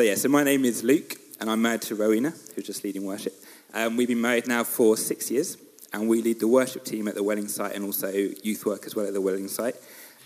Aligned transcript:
So, 0.00 0.04
yeah, 0.04 0.14
so 0.14 0.28
my 0.28 0.44
name 0.44 0.64
is 0.64 0.84
Luke, 0.84 1.16
and 1.40 1.50
I'm 1.50 1.60
married 1.60 1.82
to 1.82 1.96
Rowena, 1.96 2.32
who's 2.54 2.64
just 2.64 2.84
leading 2.84 3.04
worship. 3.04 3.34
Um, 3.74 3.96
we've 3.96 4.06
been 4.06 4.20
married 4.20 4.46
now 4.46 4.62
for 4.62 4.96
six 4.96 5.28
years, 5.28 5.56
and 5.92 6.08
we 6.08 6.22
lead 6.22 6.38
the 6.38 6.46
worship 6.46 6.84
team 6.84 7.08
at 7.08 7.16
the 7.16 7.24
Welling 7.24 7.48
site 7.48 7.74
and 7.74 7.84
also 7.84 8.08
youth 8.08 8.64
work 8.64 8.86
as 8.86 8.94
well 8.94 9.08
at 9.08 9.12
the 9.12 9.20
Welling 9.20 9.48
site. 9.48 9.74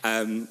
Um, 0.04 0.46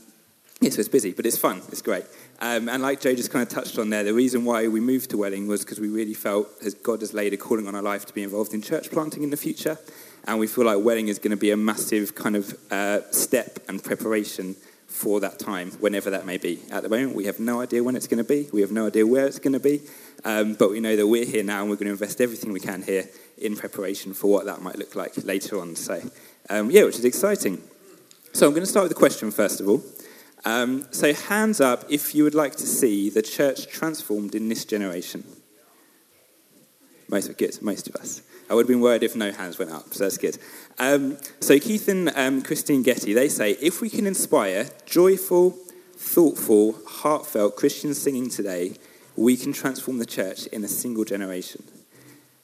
yeah, 0.60 0.71
so 0.71 0.79
it's 0.79 0.89
busy, 0.89 1.13
but 1.13 1.28
it's 1.28 1.38
fun. 1.38 1.62
It's 1.68 1.84
great. 1.84 2.05
Um, 2.39 2.68
and 2.68 2.81
like 2.81 2.99
Joe 2.99 3.13
just 3.13 3.29
kind 3.29 3.44
of 3.44 3.49
touched 3.49 3.78
on 3.78 3.92
there, 3.92 4.04
the 4.04 4.12
reason 4.12 4.44
why 4.44 4.68
we 4.68 4.79
moved 4.79 5.12
to 5.12 5.18
Welling 5.18 5.47
was 5.47 5.63
because 5.63 5.79
we 5.79 5.90
really 5.90 6.15
felt 6.15 6.47
as 6.65 6.74
God 6.74 7.01
has 7.01 7.13
laid 7.13 7.31
a 7.31 7.38
calling 7.38 7.67
on 7.67 7.76
our 7.76 7.83
life 7.83 8.08
to 8.08 8.13
be 8.15 8.24
involved 8.24 8.56
in 8.56 8.63
church 8.63 8.90
planting 8.90 9.22
in 9.22 9.29
the 9.29 9.38
future. 9.38 9.78
And 10.26 10.40
we 10.40 10.47
feel 10.47 10.65
like 10.65 10.83
Welling 10.83 11.10
is 11.10 11.19
going 11.19 11.29
to 11.29 11.38
be 11.38 11.51
a 11.51 11.58
massive 11.58 12.15
kind 12.15 12.35
of 12.35 12.58
uh, 12.72 13.01
step 13.12 13.60
and 13.69 13.83
preparation 13.83 14.56
for 14.92 15.21
that 15.21 15.39
time, 15.39 15.71
whenever 15.79 16.09
that 16.09 16.26
may 16.26 16.38
be. 16.38 16.59
At 16.70 16.84
the 16.84 16.89
moment, 16.89 17.16
we 17.16 17.26
have 17.26 17.39
no 17.39 17.62
idea 17.62 17.84
when 17.84 17.95
it's 17.95 18.07
going 18.07 18.17
to 18.17 18.23
be. 18.23 18.49
We 18.52 18.62
have 18.62 18.71
no 18.71 18.88
idea 18.88 19.07
where 19.07 19.25
it's 19.25 19.39
going 19.39 19.53
to 19.53 19.59
be. 19.59 19.81
Um, 20.25 20.53
but 20.53 20.70
we 20.70 20.80
know 20.80 20.95
that 20.95 21.07
we're 21.07 21.25
here 21.25 21.43
now 21.43 21.61
and 21.61 21.70
we're 21.70 21.77
going 21.77 21.88
to 21.88 21.93
invest 21.93 22.20
everything 22.21 22.52
we 22.52 22.59
can 22.59 22.83
here 22.83 23.09
in 23.38 23.55
preparation 23.55 24.13
for 24.13 24.30
what 24.30 24.45
that 24.45 24.61
might 24.61 24.77
look 24.77 24.95
like 24.95 25.13
later 25.23 25.59
on. 25.59 25.75
So, 25.75 26.02
um, 26.49 26.69
yeah, 26.69 26.83
which 26.83 26.99
is 26.99 27.05
exciting. 27.05 27.63
So, 28.33 28.45
I'm 28.45 28.52
going 28.52 28.63
to 28.63 28.69
start 28.69 28.83
with 28.83 28.91
a 28.91 28.95
question 28.95 29.31
first 29.31 29.61
of 29.61 29.69
all. 29.69 29.81
Um, 30.43 30.88
so, 30.91 31.13
hands 31.13 31.61
up 31.61 31.85
if 31.89 32.13
you 32.13 32.23
would 32.23 32.35
like 32.35 32.55
to 32.58 32.67
see 32.67 33.09
the 33.09 33.21
church 33.21 33.67
transformed 33.67 34.35
in 34.35 34.49
this 34.49 34.66
generation. 34.66 35.23
Most 37.09 37.30
of 37.30 37.38
good, 37.38 37.61
most 37.61 37.88
of 37.88 37.95
us. 37.95 38.21
I 38.50 38.54
would 38.54 38.63
have 38.63 38.68
been 38.68 38.81
worried 38.81 39.04
if 39.04 39.16
no 39.16 39.31
hands 39.31 39.58
went 39.58 39.72
up, 39.72 39.94
so 39.94 40.04
that's 40.04 40.18
good. 40.18 40.38
Um, 40.80 41.18
so 41.40 41.58
Keith 41.59 41.88
and 41.88 42.12
um, 42.16 42.41
Kristyn 42.41 42.84
Getty, 42.84 43.14
they 43.14 43.30
say, 43.30 43.52
if 43.62 43.81
we 43.81 43.90
can 43.90 44.08
inspire 44.08 44.70
joyful, 44.86 45.52
thoughtful, 45.95 46.76
heartfelt 46.86 47.55
Christian 47.55 47.94
singing 47.94 48.30
today, 48.30 48.76
we 49.16 49.38
can 49.38 49.54
transform 49.54 50.00
the 50.00 50.05
church 50.05 50.48
in 50.48 50.64
a 50.64 50.67
single 50.67 51.05
generation. 51.05 51.64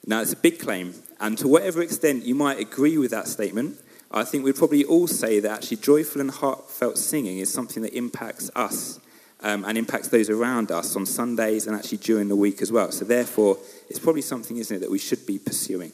Now, 0.06 0.22
it's 0.22 0.34
a 0.34 0.38
big 0.38 0.60
claim, 0.60 0.94
and 1.20 1.38
to 1.40 1.48
whatever 1.48 1.82
extent 1.82 2.26
you 2.26 2.36
might 2.36 2.60
agree 2.60 2.98
with 2.98 3.12
that 3.12 3.28
statement, 3.28 3.78
I 4.10 4.24
think 4.24 4.46
we'd 4.46 4.56
probably 4.56 4.86
all 4.86 5.08
say 5.08 5.40
that 5.42 5.52
actually 5.52 5.78
joyful 5.78 6.22
and 6.22 6.32
heartfelt 6.32 6.98
singing 6.98 7.40
is 7.40 7.52
something 7.52 7.84
that 7.84 7.94
impacts 7.94 8.50
us 8.56 9.00
um, 9.42 9.66
and 9.66 9.78
impacts 9.78 10.08
those 10.08 10.30
around 10.30 10.72
us 10.72 10.96
on 10.96 11.06
Sundays 11.06 11.68
and 11.68 11.76
actually 11.76 12.00
during 12.00 12.28
the 12.28 12.36
week 12.36 12.62
as 12.62 12.72
well. 12.72 12.92
So, 12.92 13.06
therefore, 13.06 13.58
it's 13.90 14.00
probably 14.00 14.22
something, 14.22 14.58
isn't 14.58 14.78
it, 14.78 14.80
that 14.80 14.92
we 14.92 15.00
should 15.00 15.26
be 15.26 15.40
pursuing. 15.40 15.92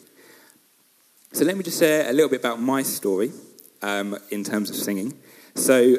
So, 1.32 1.46
let 1.46 1.58
me 1.58 1.64
just 1.64 1.80
share 1.80 2.10
a 2.10 2.14
little 2.14 2.30
bit 2.30 2.40
about 2.40 2.62
my 2.62 2.84
story 2.84 3.32
um, 3.82 4.18
in 4.30 4.44
terms 4.44 4.70
of 4.70 4.76
singing. 4.76 5.14
So, 5.56 5.98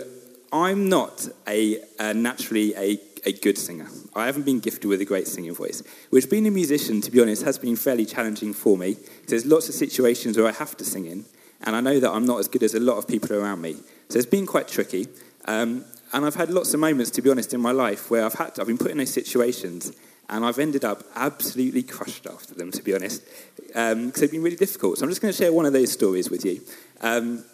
I'm 0.54 0.88
not 0.88 1.26
a, 1.48 1.80
naturally 2.14 2.74
a, 2.76 3.00
a 3.26 3.32
good 3.32 3.58
singer. 3.58 3.88
I 4.14 4.26
haven't 4.26 4.44
been 4.44 4.60
gifted 4.60 4.84
with 4.84 5.00
a 5.00 5.04
great 5.04 5.26
singing 5.26 5.52
voice, 5.52 5.82
which 6.10 6.30
being 6.30 6.46
a 6.46 6.50
musician, 6.52 7.00
to 7.00 7.10
be 7.10 7.20
honest, 7.20 7.42
has 7.42 7.58
been 7.58 7.74
fairly 7.74 8.06
challenging 8.06 8.52
for 8.52 8.78
me. 8.78 8.96
There's 9.26 9.44
lots 9.44 9.68
of 9.68 9.74
situations 9.74 10.36
where 10.36 10.46
I 10.46 10.52
have 10.52 10.76
to 10.76 10.84
sing 10.84 11.06
in, 11.06 11.24
and 11.62 11.74
I 11.74 11.80
know 11.80 11.98
that 11.98 12.08
I'm 12.08 12.24
not 12.24 12.38
as 12.38 12.46
good 12.46 12.62
as 12.62 12.74
a 12.74 12.78
lot 12.78 12.98
of 12.98 13.08
people 13.08 13.32
around 13.32 13.62
me. 13.62 13.74
So 14.08 14.18
it's 14.18 14.26
been 14.26 14.46
quite 14.46 14.68
tricky. 14.68 15.08
Um, 15.46 15.84
and 16.12 16.24
I've 16.24 16.34
had 16.34 16.50
lots 16.50 16.74
of 16.74 16.80
moments, 16.80 17.10
to 17.12 17.22
be 17.22 17.30
honest, 17.30 17.55
in 17.55 17.60
my 17.60 17.72
life 17.72 18.10
where 18.10 18.24
I've 18.24 18.34
had 18.34 18.55
to, 18.55 18.60
I've 18.60 18.66
been 18.66 18.78
put 18.78 18.91
in 18.91 18.98
those 18.98 19.12
situations 19.12 19.92
and 20.28 20.44
I've 20.44 20.58
ended 20.58 20.84
up 20.84 21.02
absolutely 21.14 21.83
crushed 21.83 22.27
after 22.27 22.55
them, 22.55 22.70
to 22.72 22.83
be 22.83 22.94
honest, 22.94 23.22
because 23.56 23.92
um, 23.92 24.11
they've 24.11 24.30
been 24.30 24.42
really 24.42 24.56
difficult. 24.56 24.98
So 24.98 25.05
I'm 25.05 25.11
just 25.11 25.20
going 25.20 25.33
to 25.33 25.36
share 25.36 25.52
one 25.52 25.66
of 25.66 25.72
those 25.72 25.92
stories 25.92 26.30
with 26.30 26.44
you. 26.44 26.61
Um, 27.00 27.44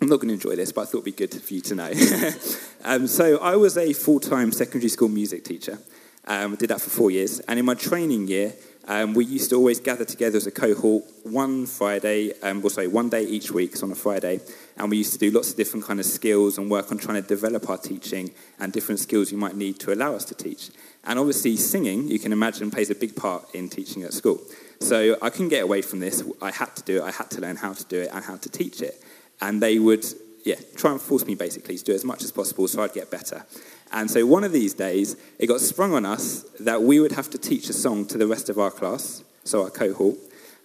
I'm 0.00 0.08
not 0.08 0.16
going 0.16 0.28
to 0.28 0.34
enjoy 0.34 0.56
this, 0.56 0.72
but 0.72 0.82
I 0.82 0.84
thought 0.84 0.98
it'd 0.98 1.04
be 1.04 1.12
good 1.12 1.34
for 1.34 1.54
you 1.54 1.60
to 1.62 1.74
know. 1.74 1.92
um, 2.84 3.06
so 3.06 3.38
I 3.38 3.56
was 3.56 3.76
a 3.76 3.92
full-time 3.92 4.52
secondary 4.52 4.88
school 4.88 5.08
music 5.08 5.44
teacher. 5.44 5.78
Um, 6.26 6.56
did 6.56 6.70
that 6.70 6.80
for 6.80 6.90
four 6.90 7.10
years, 7.10 7.40
and 7.40 7.58
in 7.58 7.64
my 7.64 7.74
training 7.74 8.28
year, 8.28 8.52
um, 8.88 9.14
we 9.14 9.24
used 9.24 9.50
to 9.50 9.56
always 9.56 9.78
gather 9.78 10.04
together 10.04 10.36
as 10.36 10.46
a 10.46 10.50
cohort 10.50 11.04
one 11.24 11.66
Friday, 11.66 12.32
um, 12.42 12.64
or 12.64 12.70
sorry, 12.70 12.88
one 12.88 13.08
day 13.08 13.24
each 13.24 13.50
week, 13.50 13.76
so 13.76 13.86
on 13.86 13.92
a 13.92 13.94
Friday, 13.94 14.40
and 14.76 14.90
we 14.90 14.96
used 14.96 15.12
to 15.12 15.18
do 15.18 15.30
lots 15.30 15.50
of 15.50 15.56
different 15.56 15.84
kind 15.84 16.00
of 16.00 16.06
skills 16.06 16.58
and 16.58 16.70
work 16.70 16.90
on 16.90 16.98
trying 16.98 17.20
to 17.22 17.28
develop 17.28 17.68
our 17.68 17.78
teaching 17.78 18.30
and 18.58 18.72
different 18.72 18.98
skills 18.98 19.30
you 19.30 19.38
might 19.38 19.54
need 19.54 19.78
to 19.80 19.92
allow 19.92 20.14
us 20.14 20.24
to 20.24 20.34
teach. 20.34 20.70
And 21.04 21.18
obviously, 21.18 21.56
singing, 21.56 22.08
you 22.08 22.18
can 22.18 22.32
imagine, 22.32 22.70
plays 22.70 22.90
a 22.90 22.94
big 22.94 23.16
part 23.16 23.54
in 23.54 23.68
teaching 23.68 24.02
at 24.02 24.12
school. 24.12 24.40
So 24.80 25.16
I 25.20 25.30
couldn't 25.30 25.50
get 25.50 25.62
away 25.62 25.82
from 25.82 26.00
this. 26.00 26.22
I 26.40 26.50
had 26.50 26.74
to 26.76 26.82
do 26.82 26.98
it. 26.98 27.02
I 27.02 27.10
had 27.10 27.30
to 27.32 27.40
learn 27.40 27.56
how 27.56 27.74
to 27.74 27.84
do 27.84 28.00
it 28.00 28.10
and 28.12 28.24
how 28.24 28.36
to 28.36 28.48
teach 28.48 28.80
it. 28.80 29.02
And 29.40 29.62
they 29.62 29.78
would, 29.78 30.04
yeah, 30.44 30.56
try 30.74 30.92
and 30.92 31.00
force 31.00 31.26
me 31.26 31.34
basically 31.34 31.76
to 31.76 31.84
do 31.84 31.92
as 31.92 32.04
much 32.04 32.22
as 32.24 32.32
possible 32.32 32.66
so 32.66 32.82
I'd 32.82 32.94
get 32.94 33.10
better. 33.10 33.44
And 33.92 34.10
so 34.10 34.24
one 34.24 34.44
of 34.44 34.52
these 34.52 34.74
days, 34.74 35.16
it 35.38 35.46
got 35.46 35.60
sprung 35.60 35.94
on 35.94 36.06
us 36.06 36.44
that 36.60 36.82
we 36.82 37.00
would 37.00 37.12
have 37.12 37.30
to 37.30 37.38
teach 37.38 37.68
a 37.68 37.72
song 37.72 38.06
to 38.06 38.18
the 38.18 38.26
rest 38.26 38.48
of 38.48 38.58
our 38.58 38.70
class, 38.70 39.24
so 39.44 39.64
our 39.64 39.70
cohort, 39.70 40.16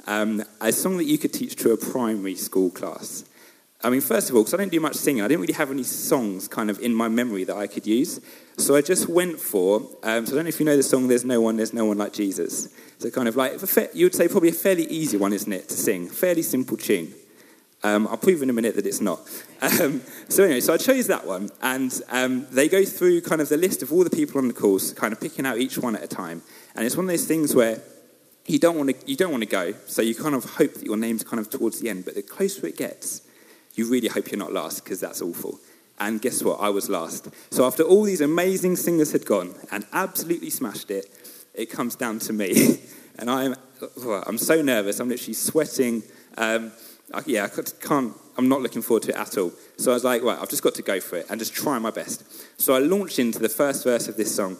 um, 0.08 0.44
a 0.62 0.72
song 0.72 0.98
that 0.98 1.06
you 1.06 1.18
could 1.18 1.34
teach 1.34 1.56
to 1.58 1.72
a 1.72 1.78
primary 1.78 2.36
school 2.36 2.70
class. 2.70 3.26
I 3.84 3.90
mean, 3.90 4.02
first 4.02 4.30
of 4.30 4.36
all, 4.36 4.42
because 4.42 4.54
I 4.54 4.58
don't 4.58 4.72
do 4.72 4.80
much 4.80 4.96
singing, 4.96 5.22
I 5.22 5.28
didn't 5.28 5.42
really 5.42 5.54
have 5.54 5.72
any 5.72 5.84
songs 5.84 6.48
kind 6.48 6.70
of 6.70 6.80
in 6.80 6.94
my 6.94 7.08
memory 7.08 7.44
that 7.44 7.56
I 7.56 7.68
could 7.68 7.86
use. 7.86 8.20
So 8.58 8.76
I 8.76 8.82
just 8.82 9.10
went 9.10 9.40
for, 9.40 9.82
um, 10.04 10.26
so 10.26 10.34
I 10.34 10.36
don't 10.36 10.46
know 10.46 10.50
if 10.50 10.60
you 10.60 10.66
know 10.66 10.78
the 10.78 10.84
song, 10.84 11.08
There's 11.08 11.26
No 11.26 11.42
One, 11.42 11.58
There's 11.58 11.74
No 11.74 11.86
One 11.86 11.98
Like 11.98 12.14
Jesus. 12.14 12.74
So 13.00 13.10
kind 13.12 13.28
of 13.28 13.36
like, 13.36 13.60
you 13.94 14.06
would 14.06 14.16
say 14.16 14.28
probably 14.28 14.50
a 14.50 14.54
fairly 14.54 14.86
easy 14.86 15.18
one, 15.18 15.34
isn't 15.34 15.52
it, 15.52 15.68
to 15.70 15.76
sing? 15.76 16.08
Fairly 16.08 16.42
simple 16.42 16.78
tune. 16.78 17.14
Um, 17.86 18.08
I'll 18.08 18.18
prove 18.18 18.42
in 18.42 18.50
a 18.50 18.54
minute 18.54 18.76
that 18.78 18.88
it's 18.88 19.00
not. 19.00 19.20
Um, 19.62 20.02
so 20.28 20.44
anyway, 20.44 20.60
so 20.60 20.74
I 20.74 20.78
chose 20.78 21.06
that 21.06 21.28
one, 21.28 21.52
and 21.62 21.94
um, 22.10 22.48
they 22.50 22.68
go 22.68 22.84
through 22.84 23.22
kind 23.22 23.42
of 23.42 23.50
the 23.50 23.58
list 23.58 23.84
of 23.84 23.94
all 23.94 24.04
the 24.04 24.10
people 24.10 24.40
on 24.40 24.48
the 24.48 24.56
course, 24.56 24.92
kind 24.92 25.14
of 25.14 25.22
picking 25.22 25.46
out 25.46 25.60
each 25.60 25.78
one 25.78 25.96
at 25.96 26.04
a 26.04 26.08
time. 26.08 26.42
And 26.76 26.84
it's 26.84 26.98
one 26.98 27.06
of 27.06 27.12
those 27.12 27.26
things 27.26 27.54
where 27.54 27.84
you 28.48 28.58
don't 28.58 28.76
want 28.76 28.90
to 28.90 29.10
you 29.10 29.16
don't 29.16 29.30
want 29.30 29.44
to 29.44 29.50
go, 29.50 29.74
so 29.86 30.02
you 30.02 30.16
kind 30.16 30.34
of 30.34 30.46
hope 30.46 30.74
that 30.74 30.84
your 30.84 30.98
name's 30.98 31.24
kind 31.24 31.40
of 31.40 31.48
towards 31.48 31.80
the 31.80 31.90
end. 31.90 32.06
But 32.06 32.16
the 32.16 32.24
closer 32.24 32.66
it 32.66 32.76
gets, 32.76 33.22
you 33.76 33.88
really 33.88 34.08
hope 34.08 34.32
you're 34.32 34.40
not 34.40 34.52
last 34.52 34.84
because 34.84 35.00
that's 35.00 35.22
awful. 35.22 35.60
And 36.00 36.20
guess 36.20 36.42
what? 36.42 36.60
I 36.60 36.70
was 36.70 36.90
last. 36.90 37.30
So 37.52 37.68
after 37.68 37.84
all 37.84 38.04
these 38.04 38.22
amazing 38.22 38.78
singers 38.78 39.12
had 39.12 39.28
gone 39.28 39.54
and 39.72 39.86
absolutely 39.94 40.50
smashed 40.50 40.90
it, 40.90 41.06
it 41.54 41.68
comes 41.68 41.96
down 41.96 42.18
to 42.20 42.34
me, 42.34 42.80
and 43.20 43.30
I'm 43.30 43.56
I'm 44.26 44.40
so 44.40 44.64
nervous. 44.64 45.00
I'm 45.00 45.10
literally 45.10 45.34
sweating. 45.36 46.02
Um, 46.36 46.72
I, 47.14 47.22
yeah, 47.26 47.46
I 47.46 47.62
can't, 47.86 48.14
I'm 48.38 48.50
not 48.50 48.62
looking 48.62 48.82
forward 48.82 49.04
to 49.04 49.10
it 49.10 49.16
at 49.16 49.38
all. 49.38 49.52
So 49.78 49.92
I 49.92 49.94
was 49.94 50.04
like, 50.04 50.24
right, 50.24 50.40
I've 50.40 50.50
just 50.50 50.64
got 50.64 50.76
to 50.76 50.82
go 50.82 51.00
for 51.00 51.18
it 51.18 51.28
and 51.30 51.40
just 51.40 51.54
try 51.54 51.78
my 51.80 51.92
best. 51.92 52.24
So 52.60 52.74
I 52.74 52.80
launched 52.80 53.20
into 53.20 53.40
the 53.40 53.50
first 53.50 53.84
verse 53.84 54.08
of 54.08 54.18
this 54.18 54.36
song 54.36 54.58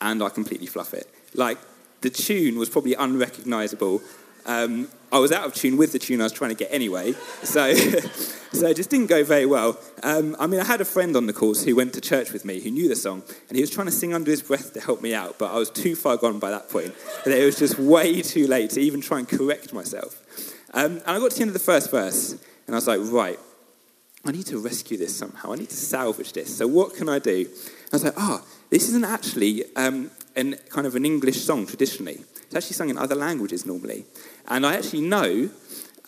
and 0.00 0.22
I 0.22 0.28
completely 0.28 0.66
fluff 0.66 0.94
it. 0.94 1.10
Like, 1.34 1.58
the 2.00 2.10
tune 2.10 2.58
was 2.58 2.68
probably 2.68 2.94
unrecognizable. 2.94 4.02
Um, 4.44 4.88
I 5.10 5.18
was 5.18 5.32
out 5.32 5.44
of 5.44 5.54
tune 5.54 5.76
with 5.76 5.92
the 5.92 5.98
tune 5.98 6.20
I 6.20 6.24
was 6.24 6.32
trying 6.32 6.50
to 6.50 6.56
get 6.56 6.68
anyway, 6.72 7.12
so, 7.42 7.74
so 8.52 8.66
it 8.68 8.76
just 8.76 8.90
didn't 8.90 9.06
go 9.06 9.24
very 9.24 9.46
well. 9.46 9.78
Um, 10.02 10.36
I 10.38 10.46
mean, 10.46 10.60
I 10.60 10.64
had 10.64 10.80
a 10.80 10.84
friend 10.84 11.16
on 11.16 11.26
the 11.26 11.32
course 11.32 11.64
who 11.64 11.74
went 11.74 11.94
to 11.94 12.00
church 12.00 12.32
with 12.32 12.44
me 12.44 12.60
who 12.60 12.70
knew 12.70 12.88
the 12.88 12.96
song, 12.96 13.22
and 13.48 13.56
he 13.56 13.60
was 13.60 13.70
trying 13.70 13.86
to 13.86 13.92
sing 13.92 14.14
under 14.14 14.30
his 14.30 14.42
breath 14.42 14.72
to 14.74 14.80
help 14.80 15.02
me 15.02 15.14
out, 15.14 15.38
but 15.38 15.52
I 15.52 15.58
was 15.58 15.70
too 15.70 15.96
far 15.96 16.16
gone 16.16 16.38
by 16.38 16.50
that 16.50 16.68
point, 16.68 16.94
and 17.24 17.34
it 17.34 17.44
was 17.44 17.58
just 17.58 17.78
way 17.78 18.22
too 18.22 18.46
late 18.46 18.70
to 18.70 18.80
even 18.80 19.00
try 19.00 19.18
and 19.18 19.28
correct 19.28 19.72
myself. 19.72 20.22
Um, 20.76 20.98
and 20.98 21.02
I 21.06 21.18
got 21.18 21.30
to 21.30 21.36
the 21.36 21.42
end 21.42 21.48
of 21.48 21.54
the 21.54 21.58
first 21.58 21.90
verse, 21.90 22.32
and 22.66 22.74
I 22.74 22.74
was 22.74 22.86
like, 22.86 23.00
right, 23.04 23.38
I 24.26 24.32
need 24.32 24.44
to 24.46 24.58
rescue 24.58 24.98
this 24.98 25.16
somehow. 25.16 25.52
I 25.52 25.56
need 25.56 25.70
to 25.70 25.76
salvage 25.76 26.34
this. 26.34 26.54
So 26.54 26.66
what 26.66 26.94
can 26.94 27.08
I 27.08 27.18
do? 27.18 27.46
And 27.46 27.92
I 27.92 27.96
was 27.96 28.04
like, 28.04 28.14
ah, 28.18 28.42
oh, 28.42 28.48
this 28.68 28.88
isn't 28.90 29.04
actually 29.04 29.64
um, 29.74 30.10
an, 30.36 30.56
kind 30.68 30.86
of 30.86 30.94
an 30.94 31.06
English 31.06 31.40
song 31.40 31.66
traditionally. 31.66 32.18
It's 32.42 32.54
actually 32.54 32.74
sung 32.74 32.90
in 32.90 32.98
other 32.98 33.14
languages 33.14 33.64
normally. 33.64 34.04
And 34.48 34.66
I 34.66 34.74
actually 34.74 35.00
know, 35.00 35.48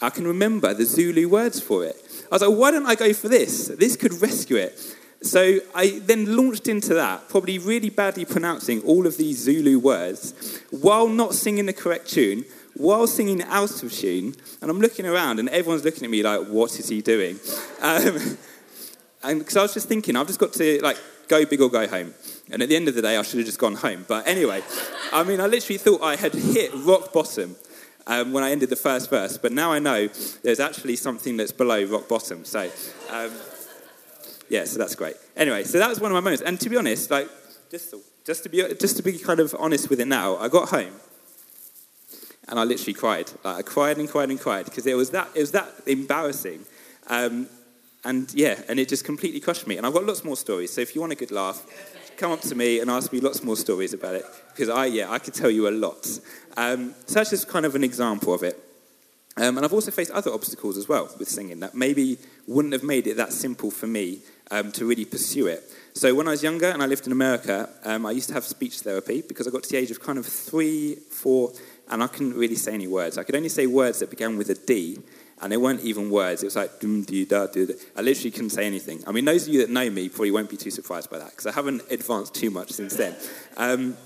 I 0.03 0.11
can 0.11 0.27
remember 0.27 0.75
the 0.75 0.84
Zulu 0.84 1.28
words 1.31 1.61
for 1.61 1.87
it. 1.87 1.97
I 2.31 2.34
was 2.34 2.43
like, 2.43 2.59
why 2.59 2.71
don't 2.71 2.87
I 2.87 2.95
go 2.95 3.15
for 3.15 3.28
this? 3.31 3.69
This 3.69 3.97
could 3.97 4.21
rescue 4.21 4.59
it. 4.59 4.78
So 5.23 5.61
I 5.75 6.01
then 6.05 6.37
launched 6.37 6.69
into 6.69 6.93
that, 6.93 7.31
probably 7.31 7.59
really 7.59 7.91
badly 7.91 8.27
pronouncing 8.27 8.83
all 8.83 9.07
of 9.07 9.17
these 9.17 9.39
Zulu 9.39 9.78
words 9.78 10.60
while 10.71 11.09
not 11.09 11.34
singing 11.34 11.66
the 11.66 11.72
correct 11.72 12.10
tune, 12.10 12.45
while 12.78 13.07
singing 13.07 13.42
out 13.42 13.83
of 13.83 13.92
tune, 13.92 14.34
and 14.63 14.71
I'm 14.71 14.80
looking 14.80 15.04
around 15.04 15.39
and 15.39 15.48
everyone's 15.48 15.84
looking 15.84 16.04
at 16.04 16.10
me 16.10 16.22
like, 16.22 16.47
what 16.47 16.78
is 16.78 16.89
he 16.89 17.03
doing? 17.03 17.39
Um, 17.83 18.39
and 19.22 19.39
because 19.41 19.57
I 19.57 19.63
was 19.63 19.75
just 19.75 19.89
thinking, 19.89 20.16
I've 20.16 20.27
just 20.27 20.39
got 20.39 20.53
to 20.54 20.80
like 20.83 20.97
go 21.28 21.45
big 21.45 21.60
or 21.60 21.69
go 21.69 21.86
home. 21.86 22.15
And 22.51 22.63
at 22.63 22.69
the 22.69 22.77
end 22.77 22.89
of 22.89 22.95
the 22.95 23.03
day, 23.03 23.16
I 23.16 23.22
should 23.22 23.39
have 23.39 23.47
just 23.47 23.59
gone 23.59 23.75
home. 23.75 24.07
But 24.09 24.27
anyway, 24.27 24.63
I 25.13 25.22
mean, 25.25 25.41
I 25.41 25.47
literally 25.47 25.78
thought 25.78 26.03
I 26.03 26.16
had 26.16 26.33
hit 26.33 26.71
rock 26.75 27.13
bottom 27.13 27.57
um, 28.07 28.33
when 28.33 28.42
I 28.42 28.53
ended 28.53 28.71
the 28.71 28.77
first 28.77 29.10
verse. 29.10 29.36
But 29.36 29.53
now 29.53 29.72
I 29.72 29.80
know 29.80 30.09
there's 30.42 30.60
actually 30.60 30.97
something 30.97 31.36
that's 31.36 31.53
below 31.53 31.84
rock 31.84 32.09
bottom. 32.09 32.45
So, 32.45 32.71
um, 33.10 33.33
yeah, 34.48 34.65
so 34.65 34.78
that's 34.78 34.95
great. 34.95 35.16
Anyway, 35.36 35.65
so 35.65 35.78
that 35.78 35.89
was 35.89 36.01
one 36.01 36.10
of 36.10 36.15
my 36.15 36.21
moments. 36.21 36.42
And 36.42 36.59
to 36.60 36.71
be 36.71 36.77
honest, 36.77 37.10
like, 37.10 37.28
just, 37.71 37.95
just, 38.25 38.45
to 38.45 38.48
be, 38.48 38.65
just 38.80 38.97
to 38.97 39.03
be 39.03 39.19
kind 39.19 39.41
of 39.41 39.54
honest 39.59 39.91
with 39.91 40.01
it 40.01 40.09
now, 40.09 40.36
I 40.36 40.48
got 40.48 40.71
home 40.71 40.92
and 42.48 42.59
I 42.59 42.65
literally 42.65 42.95
cried. 42.95 43.30
Like, 43.45 43.56
I 43.56 43.62
cried 43.62 43.98
and 43.98 44.09
cried 44.09 44.30
and 44.30 44.41
cried 44.41 44.65
because 44.65 44.86
it 44.86 44.97
was 44.97 45.10
that 45.10 45.28
it 45.34 45.41
was 45.41 45.53
that 45.53 45.68
embarrassing. 45.86 46.65
Um, 47.09 47.48
and 48.04 48.33
yeah, 48.34 48.60
and 48.68 48.78
it 48.78 48.89
just 48.89 49.04
completely 49.04 49.41
crushed 49.41 49.66
me. 49.66 49.77
And 49.77 49.86
I've 49.86 49.92
got 49.92 50.04
lots 50.04 50.24
more 50.24 50.36
stories. 50.36 50.72
So 50.72 50.80
if 50.80 50.95
you 50.95 51.00
want 51.00 51.12
a 51.12 51.16
good 51.16 51.30
laugh, 51.30 51.66
come 52.16 52.33
up 52.33 52.41
to 52.42 52.54
me 52.54 52.80
and 52.80 52.91
ask 52.91 53.12
me 53.12 53.21
lots 53.21 53.42
more 53.42 53.56
stories 53.56 53.92
about 53.92 54.15
it 54.15 54.24
because 54.48 54.68
I, 54.68 54.86
yeah, 54.86 55.10
I 55.10 55.18
could 55.18 55.34
tell 55.34 55.50
you 55.50 55.68
a 55.68 55.71
lot. 55.71 56.06
Um, 56.56 56.95
so 57.06 57.15
that's 57.15 57.30
just 57.30 57.48
kind 57.48 57.65
of 57.65 57.74
an 57.74 57.84
example 57.84 58.34
of 58.34 58.42
it. 58.42 58.59
Um, 59.36 59.56
and 59.56 59.65
I've 59.65 59.72
also 59.72 59.92
faced 59.92 60.10
other 60.10 60.33
obstacles 60.33 60.77
as 60.77 60.89
well 60.89 61.09
with 61.16 61.28
singing 61.28 61.60
that 61.60 61.74
maybe 61.74 62.18
wouldn't 62.48 62.72
have 62.72 62.83
made 62.83 63.06
it 63.06 63.16
that 63.18 63.33
simple 63.33 63.71
for 63.71 63.86
me 63.86 64.18
um, 64.51 64.72
to 64.72 64.84
really 64.84 65.04
pursue 65.04 65.47
it. 65.47 65.62
So 65.94 66.12
when 66.15 66.27
I 66.27 66.33
was 66.33 66.42
younger 66.42 66.66
and 66.66 66.83
I 66.83 66.86
lived 66.86 67.06
in 67.06 67.12
America, 67.12 67.68
um, 67.84 68.04
I 68.04 68.10
used 68.10 68.28
to 68.28 68.34
have 68.34 68.44
speech 68.44 68.80
therapy 68.80 69.22
because 69.22 69.47
I 69.47 69.51
got 69.51 69.62
to 69.62 69.71
the 69.71 69.77
age 69.77 69.92
of 69.92 70.01
kind 70.01 70.18
of 70.18 70.27
three, 70.27 70.97
four, 70.97 71.53
and 71.91 72.03
I 72.03 72.07
couldn't 72.07 72.35
really 72.35 72.57
say 72.57 72.75
any 72.75 72.87
words. 72.87 73.19
I 73.19 73.25
could 73.25 73.37
only 73.37 73.49
say 73.49 73.67
words 73.67 74.01
that 74.01 74.11
began 74.11 74.37
with 74.37 74.51
a 74.51 74.55
D, 74.55 74.99
and 75.41 75.53
they 75.53 75.57
weren't 75.57 75.81
even 75.81 76.11
words. 76.11 76.43
It 76.43 76.47
was 76.47 76.57
like 76.57 76.81
dum 76.81 77.03
dee 77.03 77.25
da 77.25 77.47
doo. 77.47 77.75
I 77.97 78.03
literally 78.03 78.31
couldn't 78.31 78.51
say 78.51 78.67
anything. 78.67 79.03
I 79.07 79.13
mean, 79.13 79.25
those 79.25 79.47
of 79.47 79.55
you 79.55 79.61
that 79.61 79.71
know 79.71 79.89
me 79.89 80.09
probably 80.09 80.31
won't 80.31 80.51
be 80.51 80.57
too 80.57 80.71
surprised 80.71 81.11
by 81.11 81.19
that 81.19 81.31
because 81.31 81.47
I 81.47 81.53
haven't 81.53 81.83
advanced 81.91 82.35
too 82.35 82.51
much 82.51 82.73
since 82.73 82.97
then. 82.97 83.15
Um, 83.57 83.97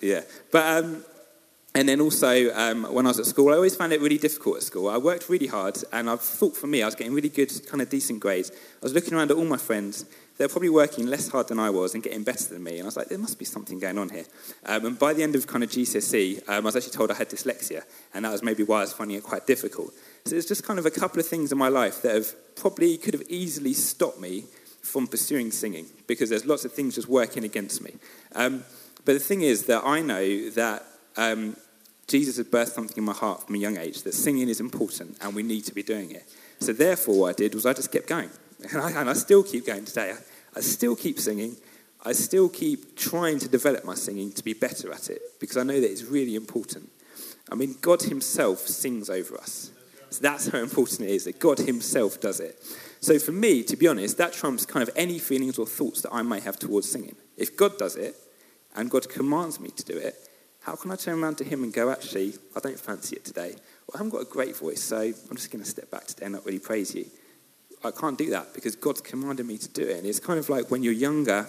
yeah, 0.00 0.22
but 0.52 0.84
um, 0.84 1.04
and 1.74 1.88
then 1.88 2.00
also 2.00 2.54
um, 2.54 2.84
when 2.84 3.06
I 3.06 3.10
was 3.10 3.18
at 3.18 3.26
school, 3.26 3.50
I 3.50 3.56
always 3.56 3.76
found 3.76 3.92
it 3.92 4.00
really 4.00 4.18
difficult 4.18 4.56
at 4.56 4.62
school. 4.62 4.88
I 4.88 4.96
worked 4.96 5.28
really 5.28 5.46
hard, 5.46 5.76
and 5.92 6.08
I 6.08 6.16
thought 6.16 6.56
for 6.56 6.66
me, 6.66 6.82
I 6.82 6.86
was 6.86 6.94
getting 6.94 7.12
really 7.12 7.28
good, 7.28 7.52
kind 7.66 7.82
of 7.82 7.90
decent 7.90 8.20
grades. 8.20 8.50
I 8.50 8.84
was 8.84 8.94
looking 8.94 9.14
around 9.14 9.30
at 9.30 9.36
all 9.36 9.44
my 9.44 9.58
friends. 9.58 10.06
They 10.38 10.44
were 10.44 10.50
probably 10.50 10.68
working 10.68 11.06
less 11.06 11.28
hard 11.28 11.48
than 11.48 11.58
I 11.58 11.70
was 11.70 11.94
and 11.94 12.02
getting 12.02 12.22
better 12.22 12.52
than 12.52 12.62
me. 12.62 12.72
And 12.72 12.82
I 12.82 12.84
was 12.86 12.96
like, 12.96 13.08
there 13.08 13.18
must 13.18 13.38
be 13.38 13.44
something 13.44 13.78
going 13.78 13.98
on 13.98 14.10
here. 14.10 14.26
Um, 14.66 14.84
and 14.84 14.98
by 14.98 15.14
the 15.14 15.22
end 15.22 15.34
of 15.34 15.46
kind 15.46 15.64
of 15.64 15.70
GCSE, 15.70 16.48
um, 16.48 16.54
I 16.56 16.60
was 16.60 16.76
actually 16.76 16.92
told 16.92 17.10
I 17.10 17.14
had 17.14 17.30
dyslexia, 17.30 17.82
and 18.12 18.24
that 18.24 18.32
was 18.32 18.42
maybe 18.42 18.62
why 18.62 18.78
I 18.78 18.80
was 18.82 18.92
finding 18.92 19.16
it 19.16 19.22
quite 19.22 19.46
difficult. 19.46 19.94
So 20.24 20.32
there's 20.32 20.46
just 20.46 20.64
kind 20.64 20.78
of 20.78 20.86
a 20.86 20.90
couple 20.90 21.20
of 21.20 21.26
things 21.26 21.52
in 21.52 21.58
my 21.58 21.68
life 21.68 22.02
that 22.02 22.14
have 22.14 22.56
probably 22.56 22.96
could 22.98 23.14
have 23.14 23.22
easily 23.28 23.72
stopped 23.72 24.20
me 24.20 24.44
from 24.82 25.06
pursuing 25.06 25.50
singing 25.50 25.86
because 26.06 26.30
there's 26.30 26.46
lots 26.46 26.64
of 26.64 26.72
things 26.72 26.94
just 26.94 27.08
working 27.08 27.44
against 27.44 27.82
me. 27.82 27.94
Um, 28.34 28.64
but 29.04 29.12
the 29.12 29.20
thing 29.20 29.42
is 29.42 29.66
that 29.66 29.84
I 29.84 30.00
know 30.02 30.50
that 30.50 30.84
um, 31.16 31.56
Jesus 32.06 32.36
has 32.36 32.46
birthed 32.46 32.74
something 32.74 32.96
in 32.96 33.04
my 33.04 33.12
heart 33.12 33.46
from 33.46 33.54
a 33.56 33.58
young 33.58 33.76
age 33.76 34.02
that 34.02 34.14
singing 34.14 34.48
is 34.48 34.60
important 34.60 35.16
and 35.20 35.34
we 35.34 35.42
need 35.42 35.62
to 35.62 35.74
be 35.74 35.82
doing 35.82 36.10
it. 36.12 36.24
So 36.60 36.72
therefore, 36.72 37.20
what 37.20 37.30
I 37.30 37.32
did 37.32 37.54
was 37.54 37.66
I 37.66 37.72
just 37.72 37.92
kept 37.92 38.06
going, 38.06 38.30
and 38.62 38.80
I, 38.80 39.00
and 39.00 39.10
I 39.10 39.12
still 39.12 39.42
keep 39.42 39.66
going 39.66 39.84
today. 39.84 40.12
I, 40.12 40.58
I 40.58 40.60
still 40.60 40.96
keep 40.96 41.18
singing. 41.18 41.56
I 42.04 42.12
still 42.12 42.48
keep 42.48 42.96
trying 42.96 43.38
to 43.40 43.48
develop 43.48 43.84
my 43.84 43.94
singing 43.94 44.32
to 44.32 44.44
be 44.44 44.54
better 44.54 44.92
at 44.92 45.10
it 45.10 45.20
because 45.40 45.56
I 45.56 45.62
know 45.62 45.80
that 45.80 45.90
it's 45.90 46.04
really 46.04 46.34
important. 46.34 46.88
I 47.50 47.54
mean, 47.54 47.76
God 47.80 48.02
Himself 48.02 48.60
sings 48.60 49.10
over 49.10 49.36
us. 49.36 49.70
So 50.10 50.22
that's 50.22 50.48
how 50.48 50.58
important 50.58 51.00
it 51.02 51.10
is 51.10 51.24
that 51.24 51.40
God 51.40 51.58
Himself 51.58 52.20
does 52.20 52.40
it. 52.40 52.62
So 53.00 53.18
for 53.18 53.32
me, 53.32 53.62
to 53.64 53.76
be 53.76 53.88
honest, 53.88 54.18
that 54.18 54.32
trumps 54.32 54.64
kind 54.64 54.88
of 54.88 54.94
any 54.96 55.18
feelings 55.18 55.58
or 55.58 55.66
thoughts 55.66 56.02
that 56.02 56.12
I 56.12 56.22
may 56.22 56.40
have 56.40 56.58
towards 56.58 56.90
singing. 56.90 57.16
If 57.36 57.56
God 57.56 57.76
does 57.76 57.96
it 57.96 58.14
and 58.74 58.90
God 58.90 59.08
commands 59.08 59.60
me 59.60 59.70
to 59.70 59.84
do 59.84 59.98
it, 59.98 60.14
how 60.62 60.74
can 60.74 60.90
I 60.90 60.96
turn 60.96 61.22
around 61.22 61.38
to 61.38 61.44
Him 61.44 61.62
and 61.62 61.72
go, 61.72 61.90
actually, 61.90 62.34
I 62.56 62.60
don't 62.60 62.78
fancy 62.78 63.16
it 63.16 63.24
today? 63.24 63.50
Well, 63.86 63.94
I 63.94 63.98
haven't 63.98 64.10
got 64.10 64.22
a 64.22 64.30
great 64.30 64.56
voice, 64.56 64.82
so 64.82 64.98
I'm 64.98 65.36
just 65.36 65.50
going 65.52 65.62
to 65.62 65.70
step 65.70 65.90
back 65.90 66.06
today 66.06 66.26
and 66.26 66.34
not 66.34 66.44
really 66.44 66.58
praise 66.58 66.94
you. 66.94 67.06
I 67.86 67.90
can't 67.98 68.18
do 68.18 68.30
that 68.30 68.54
because 68.54 68.76
God's 68.76 69.00
commanded 69.00 69.46
me 69.46 69.58
to 69.58 69.68
do 69.68 69.82
it. 69.82 69.98
And 69.98 70.06
it's 70.06 70.20
kind 70.20 70.38
of 70.38 70.48
like 70.48 70.70
when 70.70 70.82
you're 70.82 70.92
younger 70.92 71.46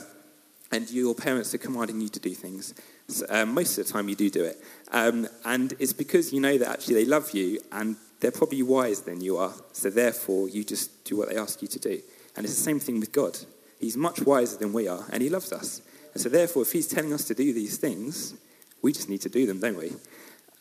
and 0.71 0.89
your 0.91 1.15
parents 1.15 1.53
are 1.53 1.57
commanding 1.57 2.01
you 2.01 2.09
to 2.09 2.19
do 2.19 2.33
things. 2.33 2.73
So, 3.07 3.25
um, 3.29 3.53
most 3.53 3.77
of 3.77 3.87
the 3.87 3.93
time, 3.93 4.09
you 4.09 4.15
do 4.15 4.29
do 4.29 4.43
it. 4.43 4.61
Um, 4.91 5.27
and 5.45 5.73
it's 5.79 5.93
because 5.93 6.33
you 6.33 6.41
know 6.41 6.57
that 6.57 6.69
actually 6.69 6.95
they 6.95 7.05
love 7.05 7.31
you 7.31 7.59
and 7.71 7.95
they're 8.19 8.31
probably 8.31 8.63
wiser 8.63 9.03
than 9.03 9.21
you 9.21 9.37
are. 9.37 9.53
So 9.71 9.89
therefore, 9.89 10.49
you 10.49 10.63
just 10.63 11.05
do 11.05 11.17
what 11.17 11.29
they 11.29 11.37
ask 11.37 11.61
you 11.61 11.67
to 11.67 11.79
do. 11.79 12.01
And 12.35 12.45
it's 12.45 12.55
the 12.55 12.63
same 12.63 12.79
thing 12.79 12.99
with 12.99 13.11
God. 13.11 13.37
He's 13.79 13.95
much 13.95 14.21
wiser 14.21 14.57
than 14.57 14.73
we 14.73 14.87
are, 14.87 15.05
and 15.11 15.21
He 15.21 15.29
loves 15.29 15.51
us. 15.53 15.81
And 16.13 16.21
so 16.21 16.29
therefore, 16.29 16.63
if 16.63 16.71
He's 16.71 16.87
telling 16.87 17.13
us 17.13 17.25
to 17.25 17.35
do 17.35 17.53
these 17.53 17.77
things, 17.77 18.33
we 18.81 18.91
just 18.91 19.09
need 19.09 19.21
to 19.21 19.29
do 19.29 19.45
them, 19.45 19.59
don't 19.59 19.77
we? 19.77 19.91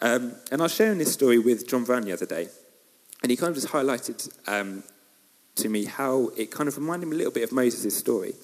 Um, 0.00 0.34
and 0.52 0.60
I 0.60 0.64
was 0.64 0.74
sharing 0.74 0.98
this 0.98 1.12
story 1.12 1.38
with 1.38 1.66
John 1.66 1.84
Brown 1.84 2.02
the 2.02 2.12
other 2.12 2.26
day, 2.26 2.48
and 3.22 3.30
he 3.30 3.36
kind 3.36 3.48
of 3.48 3.54
just 3.54 3.72
highlighted 3.72 4.28
um, 4.46 4.82
to 5.56 5.68
me 5.68 5.84
how 5.84 6.30
it 6.36 6.50
kind 6.50 6.68
of 6.68 6.76
reminded 6.76 7.06
me 7.06 7.14
a 7.14 7.18
little 7.18 7.32
bit 7.32 7.44
of 7.44 7.52
Moses' 7.52 7.96
story. 7.96 8.34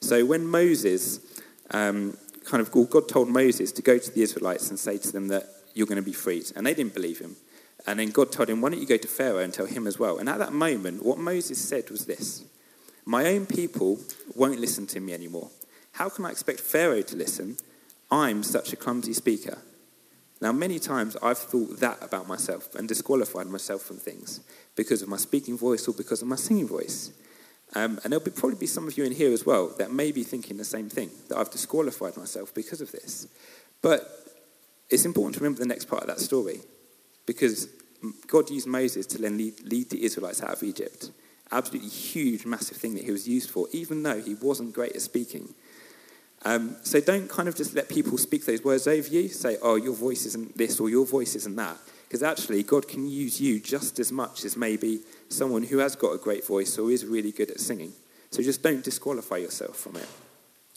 So 0.00 0.24
when 0.24 0.46
Moses, 0.46 1.20
um, 1.70 2.16
kind 2.44 2.60
of, 2.60 2.70
God 2.70 3.08
told 3.08 3.28
Moses 3.28 3.72
to 3.72 3.82
go 3.82 3.98
to 3.98 4.10
the 4.10 4.22
Israelites 4.22 4.70
and 4.70 4.78
say 4.78 4.98
to 4.98 5.12
them 5.12 5.28
that 5.28 5.48
you're 5.74 5.86
going 5.86 5.96
to 5.96 6.02
be 6.02 6.12
freed, 6.12 6.52
and 6.56 6.66
they 6.66 6.74
didn't 6.74 6.94
believe 6.94 7.18
him. 7.18 7.36
And 7.86 8.00
then 8.00 8.10
God 8.10 8.32
told 8.32 8.50
him, 8.50 8.60
Why 8.60 8.70
don't 8.70 8.80
you 8.80 8.86
go 8.86 8.96
to 8.96 9.08
Pharaoh 9.08 9.38
and 9.38 9.52
tell 9.52 9.66
him 9.66 9.86
as 9.86 9.98
well? 9.98 10.18
And 10.18 10.28
at 10.28 10.38
that 10.38 10.52
moment, 10.52 11.04
what 11.04 11.18
Moses 11.18 11.58
said 11.58 11.90
was 11.90 12.06
this 12.06 12.44
My 13.04 13.26
own 13.26 13.46
people 13.46 13.98
won't 14.34 14.60
listen 14.60 14.86
to 14.88 15.00
me 15.00 15.14
anymore. 15.14 15.50
How 15.92 16.08
can 16.08 16.26
I 16.26 16.30
expect 16.30 16.60
Pharaoh 16.60 17.02
to 17.02 17.16
listen? 17.16 17.56
I'm 18.10 18.42
such 18.42 18.72
a 18.72 18.76
clumsy 18.76 19.12
speaker. 19.12 19.58
Now, 20.40 20.52
many 20.52 20.78
times 20.78 21.16
I've 21.22 21.38
thought 21.38 21.80
that 21.80 21.98
about 22.02 22.28
myself 22.28 22.74
and 22.74 22.86
disqualified 22.86 23.48
myself 23.48 23.82
from 23.82 23.96
things 23.96 24.40
because 24.76 25.02
of 25.02 25.08
my 25.08 25.16
speaking 25.16 25.58
voice 25.58 25.88
or 25.88 25.94
because 25.94 26.22
of 26.22 26.28
my 26.28 26.36
singing 26.36 26.68
voice. 26.68 27.12
Um, 27.74 27.98
and 28.02 28.12
there'll 28.12 28.24
be, 28.24 28.30
probably 28.30 28.58
be 28.58 28.66
some 28.66 28.86
of 28.86 28.96
you 28.96 29.04
in 29.04 29.12
here 29.12 29.32
as 29.32 29.44
well 29.44 29.74
that 29.78 29.92
may 29.92 30.12
be 30.12 30.22
thinking 30.22 30.56
the 30.56 30.64
same 30.64 30.88
thing, 30.88 31.10
that 31.28 31.36
I've 31.36 31.50
disqualified 31.50 32.16
myself 32.16 32.54
because 32.54 32.80
of 32.80 32.92
this. 32.92 33.26
But 33.82 34.08
it's 34.88 35.04
important 35.04 35.34
to 35.34 35.40
remember 35.40 35.58
the 35.58 35.66
next 35.66 35.86
part 35.86 36.02
of 36.02 36.08
that 36.08 36.20
story 36.20 36.60
because 37.26 37.68
God 38.26 38.48
used 38.48 38.66
Moses 38.66 39.06
to 39.06 39.18
then 39.18 39.36
lead, 39.36 39.60
lead 39.64 39.90
the 39.90 40.04
Israelites 40.04 40.42
out 40.42 40.50
of 40.50 40.62
Egypt. 40.62 41.10
Absolutely 41.50 41.90
huge, 41.90 42.46
massive 42.46 42.76
thing 42.76 42.94
that 42.94 43.04
he 43.04 43.10
was 43.10 43.28
used 43.28 43.50
for, 43.50 43.66
even 43.72 44.02
though 44.02 44.20
he 44.20 44.34
wasn't 44.34 44.72
great 44.72 44.92
at 44.92 45.02
speaking. 45.02 45.54
Um, 46.44 46.76
so 46.82 47.00
don't 47.00 47.28
kind 47.28 47.48
of 47.48 47.56
just 47.56 47.74
let 47.74 47.88
people 47.88 48.16
speak 48.16 48.44
those 48.46 48.62
words 48.62 48.86
over 48.86 49.08
you, 49.08 49.28
say, 49.28 49.56
oh, 49.60 49.74
your 49.74 49.94
voice 49.94 50.24
isn't 50.26 50.56
this 50.56 50.78
or 50.78 50.88
your 50.88 51.04
voice 51.04 51.34
isn't 51.34 51.56
that. 51.56 51.76
Because 52.06 52.22
actually, 52.22 52.62
God 52.62 52.88
can 52.88 53.06
use 53.08 53.40
you 53.40 53.60
just 53.60 53.98
as 53.98 54.10
much 54.10 54.44
as 54.44 54.56
maybe 54.56 55.00
someone 55.28 55.62
who 55.62 55.78
has 55.78 55.94
got 55.94 56.12
a 56.12 56.18
great 56.18 56.46
voice 56.46 56.78
or 56.78 56.90
is 56.90 57.04
really 57.04 57.32
good 57.32 57.50
at 57.50 57.60
singing. 57.60 57.92
So 58.30 58.42
just 58.42 58.62
don't 58.62 58.82
disqualify 58.82 59.36
yourself 59.36 59.76
from 59.76 59.96
it. 59.96 60.06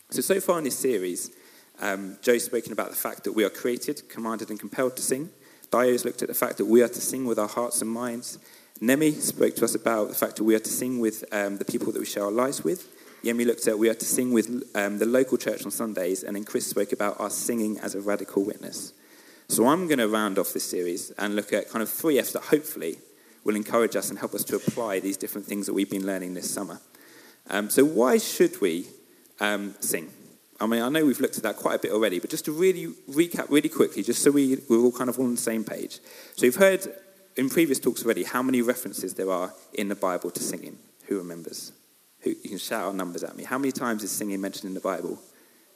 So, 0.10 0.22
so 0.22 0.42
far 0.42 0.58
in 0.58 0.66
this 0.66 0.78
series, 0.78 1.32
um, 1.80 2.18
Joe's 2.22 2.44
spoken 2.44 2.74
about 2.74 2.90
the 2.90 2.98
fact 2.98 3.24
that 3.24 3.32
we 3.32 3.46
are 3.46 3.50
created, 3.50 4.10
commanded, 4.10 4.50
and 4.50 4.60
compelled 4.60 4.98
to 4.98 5.02
sing. 5.02 5.30
Dio's 5.72 6.04
looked 6.04 6.22
at 6.22 6.28
the 6.28 6.34
fact 6.34 6.58
that 6.58 6.66
we 6.66 6.82
are 6.82 6.90
to 6.90 7.02
sing 7.02 7.26
with 7.26 7.40
our 7.40 7.48
hearts 7.48 7.82
and 7.82 7.90
minds. 7.90 8.38
Nemi 8.82 9.12
spoke 9.12 9.56
to 9.56 9.64
us 9.64 9.74
about 9.74 10.10
the 10.10 10.16
fact 10.16 10.36
that 10.36 10.44
we 10.44 10.54
are 10.54 10.60
to 10.60 10.70
sing 10.70 11.00
with 11.00 11.24
um, 11.32 11.58
the 11.58 11.66
people 11.66 11.94
that 11.94 12.00
we 12.00 12.06
share 12.06 12.26
our 12.26 12.32
lives 12.32 12.64
with. 12.64 12.90
Yemi 13.24 13.46
looked 13.46 13.68
at 13.68 13.78
we 13.78 13.90
are 13.90 13.94
to 13.94 14.06
sing 14.06 14.32
with 14.34 14.64
um, 14.76 14.98
the 14.98 15.06
local 15.06 15.38
church 15.38 15.64
on 15.64 15.72
Sundays, 15.72 16.24
and 16.24 16.36
then 16.36 16.44
Chris 16.44 16.68
spoke 16.68 16.92
about 16.92 17.20
our 17.20 17.30
singing 17.30 17.78
as 17.80 17.94
a 17.94 18.02
radical 18.02 18.44
witness. 18.44 18.94
So 19.48 19.68
I'm 19.68 19.88
going 19.88 20.00
to 20.00 20.08
round 20.08 20.40
off 20.40 20.54
this 20.54 20.64
series 20.64 21.12
and 21.18 21.36
look 21.36 21.54
at 21.54 21.70
kind 21.70 21.84
of 21.84 21.90
three 21.90 22.18
F's 22.18 22.34
that 22.34 22.44
hopefully 22.44 22.98
will 23.44 23.56
encourage 23.56 23.96
us 23.96 24.10
and 24.10 24.18
help 24.18 24.34
us 24.34 24.44
to 24.46 24.56
apply 24.56 25.00
these 25.00 25.18
different 25.18 25.46
things 25.46 25.66
that 25.66 25.74
we've 25.74 25.90
been 25.90 26.06
learning 26.06 26.34
this 26.34 26.50
summer. 26.50 26.80
Um, 27.50 27.70
so 27.70 27.84
why 27.84 28.18
should 28.18 28.60
we 28.62 28.88
um, 29.40 29.76
sing? 29.80 30.10
I 30.60 30.68
mean, 30.68 30.82
I 30.82 30.90
know 30.90 31.06
we've 31.06 31.20
looked 31.20 31.38
at 31.38 31.44
that 31.44 31.58
quite 31.58 31.76
a 31.76 31.80
bit 31.80 31.92
already, 31.92 32.20
but 32.20 32.30
just 32.30 32.46
to 32.46 32.52
really 32.52 32.94
recap 33.10 33.50
really 33.50 33.70
quickly, 33.70 34.04
just 34.04 34.22
so 34.22 34.32
we, 34.32 34.60
we're 34.70 34.80
all 34.80 34.92
kind 34.92 35.10
of 35.10 35.20
on 35.20 35.32
the 35.32 35.42
same 35.42 35.64
page. 35.64 36.00
So 36.36 36.46
you've 36.46 36.56
heard 36.56 36.88
in 37.36 37.50
previous 37.50 37.80
talks 37.80 38.04
already 38.04 38.24
how 38.24 38.44
many 38.44 38.62
references 38.62 39.16
there 39.16 39.32
are 39.32 39.54
in 39.74 39.90
the 39.90 39.96
Bible 39.96 40.32
to 40.32 40.42
singing. 40.44 40.78
Who 41.08 41.18
remembers? 41.18 41.74
Who, 42.22 42.30
you 42.30 42.50
can 42.50 42.58
shout 42.58 42.84
out 42.84 42.96
numbers 42.96 43.24
at 43.24 43.36
me. 43.36 43.44
How 43.44 43.58
many 43.58 43.72
times 43.72 44.04
is 44.04 44.12
singing 44.12 44.40
mentioned 44.40 44.70
in 44.70 44.74
the 44.74 44.80
Bible? 44.80 45.20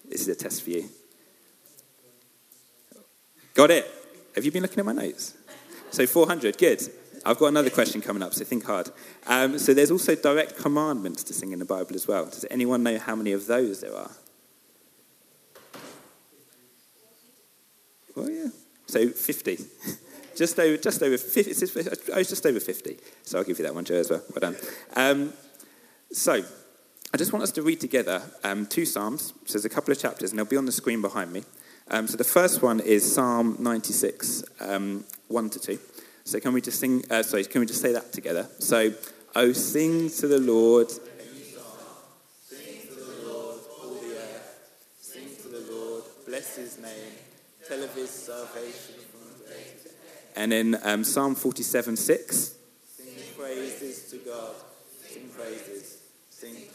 This 0.08 0.22
is 0.22 0.28
a 0.28 0.36
test 0.36 0.64
for 0.64 0.70
you. 0.70 0.90
Got 3.54 3.72
it. 3.72 3.90
Have 4.36 4.46
you 4.46 4.52
been 4.52 4.62
looking 4.62 4.80
at 4.80 4.86
my 4.86 4.92
notes? 4.92 5.36
So 5.92 6.06
400, 6.06 6.58
good. 6.58 6.82
I've 7.26 7.40
got 7.40 7.48
another 7.48 7.72
question 7.72 8.02
coming 8.02 8.22
up, 8.22 8.34
so 8.34 8.44
think 8.44 8.66
hard. 8.66 8.92
Um, 9.26 9.58
so 9.58 9.74
there's 9.74 9.90
also 9.90 10.14
direct 10.14 10.58
commandments 10.58 11.24
to 11.24 11.34
sing 11.34 11.54
in 11.54 11.60
the 11.60 11.66
Bible 11.66 11.96
as 11.96 12.08
well. 12.08 12.26
Does 12.26 12.46
anyone 12.52 12.84
know 12.84 13.00
how 13.00 13.16
many 13.16 13.32
of 13.32 13.48
those 13.48 13.82
there 13.82 13.96
are? 13.96 14.12
Oh 18.16 18.30
yeah. 18.30 18.48
So 18.86 19.10
50. 19.10 19.58
just 20.36 20.60
over, 20.60 20.78
just 20.78 21.02
over 21.02 21.18
50. 21.18 22.12
I 22.14 22.18
was 22.18 22.30
just 22.30 22.46
over 22.46 22.60
50. 22.60 22.98
So 23.24 23.40
I'll 23.40 23.44
give 23.44 23.58
you 23.58 23.66
that 23.66 23.74
one, 23.74 23.86
Joe, 23.86 23.96
as 23.96 24.10
well. 24.10 24.22
Well 24.30 24.52
done. 24.52 24.58
Um, 24.96 25.34
so, 26.12 26.44
I 27.14 27.18
just 27.18 27.32
want 27.32 27.44
us 27.44 27.52
to 27.52 27.62
read 27.62 27.80
together 27.80 28.22
um, 28.44 28.66
two 28.66 28.86
Psalms. 28.86 29.34
So 29.46 29.54
there's 29.54 29.66
a 29.66 29.70
couple 29.70 29.92
of 29.92 30.00
chapters, 30.00 30.32
and 30.32 30.40
they'll 30.40 30.46
be 30.46 30.58
on 30.58 30.66
the 30.66 30.72
screen 30.72 31.02
behind 31.02 31.32
me. 31.32 31.44
Um, 31.90 32.08
so 32.08 32.18
the 32.18 32.24
first 32.24 32.62
one 32.62 32.80
is 32.80 33.14
Psalm 33.14 33.58
96, 33.60 34.44
um, 34.60 35.06
1 35.28 35.50
to 35.52 35.60
2. 35.60 35.80
So 36.24 36.40
can 36.40 36.54
we 36.54 36.62
just 36.62 36.80
sing, 36.80 37.04
uh, 37.12 37.22
sorry, 37.24 37.46
can 37.46 37.62
we 37.62 37.68
just 37.68 37.82
say 37.82 37.94
that 37.94 38.12
together? 38.12 38.50
So, 38.60 38.92
oh, 39.36 39.54
sing 39.54 40.10
to 40.10 40.28
the 40.28 40.40
Lord. 40.40 40.90
Sing 40.90 41.00
to 42.88 42.96
the 42.96 43.30
Lord, 43.30 43.60
all 43.80 43.94
the 43.94 44.18
earth. 44.18 44.72
Sing 45.00 45.30
to 45.44 45.48
the 45.48 45.72
Lord, 45.72 46.04
bless 46.26 46.56
his 46.56 46.80
name. 46.80 47.14
Tell 47.68 47.84
of 47.84 47.94
his 47.94 48.10
salvation 48.10 48.96
from 49.12 49.22
the 49.46 49.54
And 50.36 50.52
in 50.52 50.78
um, 50.84 51.04
Psalm 51.04 51.36
47, 51.36 51.96
6. 51.96 52.55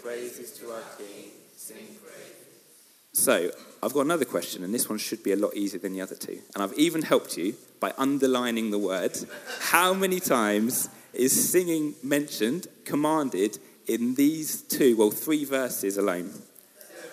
Praises. 0.02 0.52
To 0.58 0.70
our 0.72 0.82
King. 0.98 1.30
Sing 1.56 1.76
praises. 2.02 2.40
So, 3.12 3.50
I've 3.82 3.92
got 3.92 4.02
another 4.02 4.24
question, 4.24 4.62
and 4.62 4.72
this 4.72 4.88
one 4.88 4.98
should 4.98 5.22
be 5.22 5.32
a 5.32 5.36
lot 5.36 5.54
easier 5.54 5.80
than 5.80 5.92
the 5.92 6.00
other 6.00 6.14
two. 6.14 6.38
And 6.54 6.62
I've 6.62 6.72
even 6.74 7.02
helped 7.02 7.36
you 7.36 7.54
by 7.80 7.92
underlining 7.98 8.70
the 8.70 8.78
word. 8.78 9.16
How 9.58 9.92
many 9.92 10.20
times 10.20 10.88
is 11.12 11.50
singing 11.50 11.94
mentioned, 12.02 12.68
commanded 12.84 13.58
in 13.86 14.14
these 14.14 14.62
two, 14.62 14.96
well, 14.96 15.10
three 15.10 15.44
verses 15.44 15.96
alone? 15.96 16.30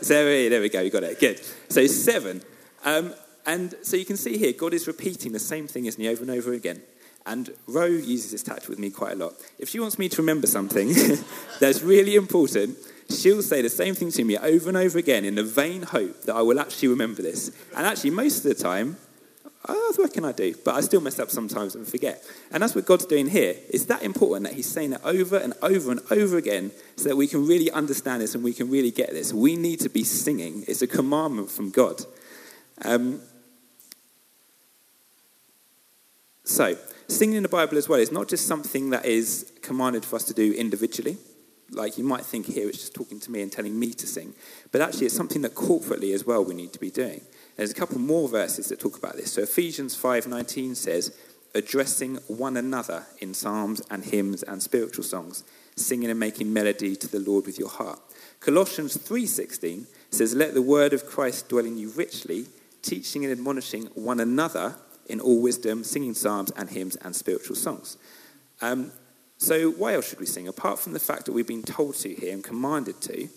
Seven. 0.01 0.49
There 0.49 0.61
we 0.61 0.69
go, 0.69 0.81
you 0.81 0.91
got 0.91 1.03
it. 1.03 1.19
Good. 1.19 1.41
So, 1.69 1.87
seven. 1.87 2.41
Um, 2.85 3.13
and 3.47 3.73
so 3.81 3.97
you 3.97 4.05
can 4.05 4.17
see 4.17 4.37
here, 4.37 4.53
God 4.53 4.73
is 4.73 4.87
repeating 4.87 5.31
the 5.31 5.39
same 5.39 5.67
thing, 5.67 5.85
isn't 5.85 6.01
he, 6.01 6.09
over 6.09 6.21
and 6.21 6.31
over 6.31 6.53
again. 6.53 6.81
And 7.27 7.51
Ro 7.67 7.85
uses 7.85 8.31
this 8.31 8.41
tactic 8.41 8.69
with 8.69 8.79
me 8.79 8.89
quite 8.89 9.13
a 9.13 9.15
lot. 9.17 9.33
If 9.59 9.67
she 9.69 9.81
wants 9.81 9.99
me 9.99 10.07
to 10.07 10.21
remember 10.21 10.47
something 10.47 10.93
that's 11.59 11.81
really 11.81 12.15
important, 12.15 12.77
she'll 13.09 13.41
say 13.41 13.61
the 13.61 13.69
same 13.69 13.95
thing 13.95 14.11
to 14.11 14.23
me 14.23 14.37
over 14.37 14.69
and 14.69 14.77
over 14.77 14.97
again 14.97 15.25
in 15.25 15.35
the 15.35 15.43
vain 15.43 15.81
hope 15.83 16.23
that 16.23 16.35
I 16.35 16.41
will 16.41 16.57
actually 16.57 16.87
remember 16.87 17.21
this. 17.21 17.51
And 17.75 17.85
actually, 17.85 18.11
most 18.11 18.45
of 18.45 18.55
the 18.55 18.63
time, 18.63 18.95
oh, 19.67 19.93
what 19.97 20.13
can 20.13 20.23
I 20.23 20.31
do? 20.31 20.55
But 20.63 20.75
I 20.75 20.81
still 20.81 21.01
mess 21.01 21.19
up 21.19 21.29
sometimes 21.29 21.75
and 21.75 21.85
forget. 21.85 22.23
And 22.49 22.63
that's 22.63 22.75
what 22.75 22.85
God's 22.85 23.05
doing 23.05 23.27
here. 23.27 23.55
It's 23.69 23.85
that 23.85 24.03
important 24.03 24.47
that 24.47 24.53
He's 24.53 24.71
saying 24.71 24.93
it 24.93 25.01
over 25.03 25.35
and 25.35 25.53
over 25.61 25.91
and 25.91 25.99
over 26.09 26.37
again 26.37 26.71
so 26.95 27.09
that 27.09 27.17
we 27.17 27.27
can 27.27 27.45
really 27.45 27.69
understand 27.71 28.21
this 28.21 28.35
and 28.35 28.43
we 28.43 28.53
can 28.53 28.69
really 28.69 28.91
get 28.91 29.09
this. 29.09 29.33
We 29.33 29.57
need 29.57 29.81
to 29.81 29.89
be 29.89 30.05
singing. 30.05 30.63
It's 30.65 30.81
a 30.81 30.87
commandment 30.87 31.51
from 31.51 31.71
God. 31.71 32.01
Um, 32.85 33.19
so, 36.45 36.77
singing 37.07 37.37
in 37.37 37.43
the 37.43 37.49
Bible 37.49 37.77
as 37.77 37.89
well 37.89 37.99
is 37.99 38.11
not 38.11 38.27
just 38.27 38.47
something 38.47 38.89
that 38.91 39.05
is 39.05 39.51
commanded 39.61 40.05
for 40.05 40.15
us 40.15 40.23
to 40.25 40.33
do 40.33 40.53
individually. 40.53 41.17
Like 41.71 41.97
you 41.97 42.03
might 42.03 42.25
think 42.25 42.45
here, 42.45 42.67
it's 42.69 42.79
just 42.79 42.93
talking 42.93 43.19
to 43.19 43.31
me 43.31 43.41
and 43.41 43.51
telling 43.51 43.77
me 43.77 43.91
to 43.93 44.07
sing. 44.07 44.33
But 44.71 44.81
actually, 44.81 45.07
it's 45.07 45.15
something 45.15 45.41
that 45.41 45.53
corporately 45.53 46.13
as 46.13 46.25
well 46.25 46.43
we 46.43 46.55
need 46.55 46.73
to 46.73 46.79
be 46.79 46.89
doing. 46.89 47.21
There's 47.57 47.71
a 47.71 47.75
couple 47.75 47.99
more 47.99 48.29
verses 48.29 48.67
that 48.69 48.79
talk 48.79 48.97
about 48.97 49.15
this. 49.15 49.33
So 49.33 49.41
Ephesians 49.41 49.95
5:19 49.95 50.75
says, 50.75 51.11
addressing 51.55 52.17
one 52.27 52.55
another 52.55 53.05
in 53.19 53.33
psalms 53.33 53.81
and 53.89 54.03
hymns 54.05 54.43
and 54.43 54.61
spiritual 54.61 55.03
songs, 55.03 55.43
singing 55.75 56.09
and 56.09 56.19
making 56.19 56.53
melody 56.53 56.95
to 56.95 57.07
the 57.07 57.19
Lord 57.19 57.45
with 57.45 57.57
your 57.57 57.69
heart. 57.69 57.99
Colossians 58.39 58.95
3:16 58.95 59.87
says, 60.11 60.35
"Let 60.35 60.53
the 60.53 60.61
word 60.61 60.93
of 60.93 61.05
Christ 61.05 61.49
dwell 61.49 61.65
in 61.65 61.77
you 61.77 61.89
richly, 61.89 62.47
teaching 62.81 63.25
and 63.25 63.31
admonishing 63.31 63.87
one 63.95 64.19
another 64.19 64.75
in 65.07 65.19
all 65.19 65.41
wisdom, 65.41 65.83
singing 65.83 66.13
psalms 66.13 66.51
and 66.51 66.69
hymns 66.69 66.95
and 66.97 67.15
spiritual 67.15 67.55
songs. 67.55 67.97
Um, 68.61 68.91
so, 69.37 69.71
why 69.71 69.93
else 69.93 70.09
should 70.09 70.19
we 70.19 70.25
sing? 70.25 70.47
Apart 70.47 70.79
from 70.79 70.93
the 70.93 70.99
fact 70.99 71.25
that 71.25 71.31
we've 71.31 71.47
been 71.47 71.63
told 71.63 71.95
to 71.95 72.13
here 72.13 72.33
and 72.33 72.43
commanded 72.43 72.99
to, 73.01 73.29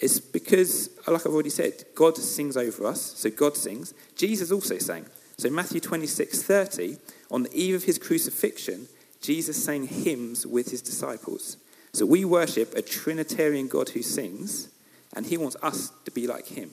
it's 0.00 0.20
because, 0.20 0.90
like 1.06 1.26
I've 1.26 1.32
already 1.32 1.50
said, 1.50 1.84
God 1.94 2.16
sings 2.16 2.56
over 2.56 2.86
us, 2.86 3.00
so 3.00 3.30
God 3.30 3.56
sings. 3.56 3.92
Jesus 4.14 4.52
also 4.52 4.78
sang. 4.78 5.06
So, 5.36 5.50
Matthew 5.50 5.80
26 5.80 6.42
30, 6.42 6.96
on 7.30 7.42
the 7.42 7.52
eve 7.52 7.74
of 7.74 7.84
his 7.84 7.98
crucifixion, 7.98 8.86
Jesus 9.20 9.62
sang 9.62 9.88
hymns 9.88 10.46
with 10.46 10.70
his 10.70 10.82
disciples. 10.82 11.56
So, 11.92 12.06
we 12.06 12.24
worship 12.24 12.74
a 12.74 12.82
Trinitarian 12.82 13.66
God 13.66 13.88
who 13.90 14.02
sings, 14.02 14.68
and 15.14 15.26
he 15.26 15.36
wants 15.36 15.56
us 15.60 15.90
to 16.04 16.12
be 16.12 16.28
like 16.28 16.46
him. 16.46 16.70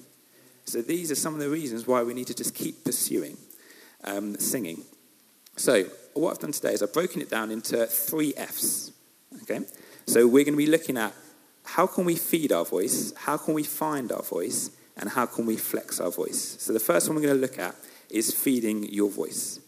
So, 0.66 0.84
these 0.84 1.10
are 1.10 1.16
some 1.16 1.34
of 1.34 1.40
the 1.40 1.50
reasons 1.50 1.88
why 1.88 2.04
we 2.04 2.14
need 2.14 2.28
to 2.28 2.36
just 2.36 2.54
keep 2.54 2.84
pursuing 2.84 3.38
um, 4.06 4.38
singing. 4.38 4.84
So, 5.58 5.86
what 6.14 6.32
I've 6.32 6.40
done 6.40 6.52
today 6.52 6.74
is 6.74 6.82
I've 6.82 6.94
broken 6.94 7.22
it 7.22 7.30
down 7.30 7.52
into 7.52 7.86
three 7.86 8.34
F's. 8.36 8.92
Okay? 9.44 9.62
So, 10.08 10.28
we're 10.28 10.44
going 10.44 10.54
to 10.54 10.58
be 10.58 10.68
looking 10.68 10.98
at 10.98 11.14
how 11.64 11.88
can 11.88 12.06
we 12.06 12.16
feed 12.16 12.52
our 12.52 12.66
voice, 12.66 13.14
how 13.16 13.38
can 13.38 13.54
we 13.54 13.64
find 13.64 14.12
our 14.12 14.24
voice, 14.24 14.72
and 14.98 15.10
how 15.10 15.26
can 15.26 15.46
we 15.46 15.58
flex 15.58 16.00
our 16.00 16.12
voice. 16.12 16.58
So, 16.60 16.74
the 16.74 16.80
first 16.80 17.08
one 17.08 17.16
we're 17.16 17.24
going 17.24 17.36
to 17.36 17.42
look 17.42 17.60
at 17.60 17.76
is 18.10 18.34
feeding 18.34 18.92
your 18.92 19.10
voice. 19.10 19.60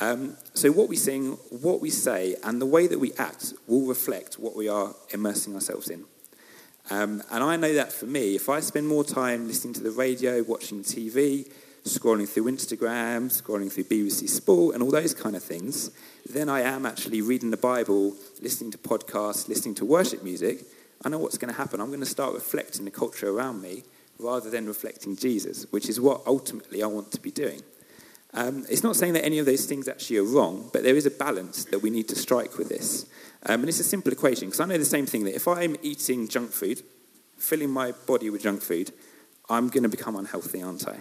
Um, 0.00 0.36
so, 0.54 0.70
what 0.70 0.88
we 0.88 0.96
sing, 0.96 1.32
what 1.50 1.80
we 1.80 1.90
say, 1.90 2.36
and 2.44 2.60
the 2.60 2.66
way 2.66 2.86
that 2.86 2.98
we 2.98 3.12
act 3.14 3.54
will 3.66 3.86
reflect 3.86 4.38
what 4.38 4.54
we 4.54 4.68
are 4.68 4.94
immersing 5.10 5.54
ourselves 5.54 5.88
in. 5.88 6.04
Um, 6.90 7.22
and 7.30 7.44
I 7.44 7.56
know 7.56 7.74
that 7.74 7.92
for 7.92 8.06
me, 8.06 8.34
if 8.34 8.48
I 8.48 8.60
spend 8.60 8.88
more 8.88 9.04
time 9.04 9.46
listening 9.46 9.74
to 9.74 9.82
the 9.82 9.90
radio, 9.90 10.42
watching 10.42 10.82
TV, 10.82 11.50
scrolling 11.84 12.28
through 12.28 12.44
Instagram, 12.44 13.26
scrolling 13.26 13.72
through 13.72 13.84
BBC 13.84 14.28
Sport, 14.28 14.74
and 14.74 14.82
all 14.82 14.90
those 14.90 15.14
kind 15.14 15.36
of 15.36 15.42
things, 15.42 15.90
then 16.28 16.48
I 16.48 16.60
am 16.60 16.84
actually 16.84 17.22
reading 17.22 17.50
the 17.50 17.56
Bible, 17.56 18.14
listening 18.42 18.70
to 18.72 18.78
podcasts, 18.78 19.48
listening 19.48 19.74
to 19.76 19.84
worship 19.84 20.22
music. 20.22 20.64
I 21.04 21.08
know 21.08 21.18
what's 21.18 21.38
going 21.38 21.52
to 21.52 21.58
happen. 21.58 21.80
I'm 21.80 21.88
going 21.88 22.00
to 22.00 22.06
start 22.06 22.34
reflecting 22.34 22.84
the 22.84 22.90
culture 22.90 23.28
around 23.28 23.62
me 23.62 23.84
rather 24.18 24.50
than 24.50 24.66
reflecting 24.66 25.16
Jesus, 25.16 25.66
which 25.70 25.88
is 25.88 26.00
what 26.00 26.22
ultimately 26.26 26.82
I 26.82 26.86
want 26.86 27.12
to 27.12 27.20
be 27.20 27.30
doing. 27.30 27.62
Um, 28.34 28.66
it's 28.68 28.82
not 28.82 28.96
saying 28.96 29.14
that 29.14 29.24
any 29.24 29.38
of 29.38 29.46
those 29.46 29.64
things 29.64 29.88
actually 29.88 30.18
are 30.18 30.24
wrong, 30.24 30.68
but 30.72 30.82
there 30.82 30.96
is 30.96 31.06
a 31.06 31.10
balance 31.10 31.64
that 31.66 31.78
we 31.78 31.90
need 31.90 32.08
to 32.08 32.16
strike 32.16 32.58
with 32.58 32.68
this. 32.68 33.06
Um, 33.46 33.60
and 33.60 33.68
it's 33.68 33.80
a 33.80 33.84
simple 33.84 34.12
equation, 34.12 34.48
because 34.48 34.60
I 34.60 34.66
know 34.66 34.76
the 34.76 34.84
same 34.84 35.06
thing 35.06 35.24
that 35.24 35.34
if 35.34 35.48
I'm 35.48 35.76
eating 35.82 36.28
junk 36.28 36.50
food, 36.50 36.82
filling 37.38 37.70
my 37.70 37.92
body 38.06 38.28
with 38.28 38.42
junk 38.42 38.60
food, 38.60 38.92
I'm 39.48 39.68
going 39.68 39.84
to 39.84 39.88
become 39.88 40.16
unhealthy, 40.16 40.62
aren't 40.62 40.86
I? 40.86 40.98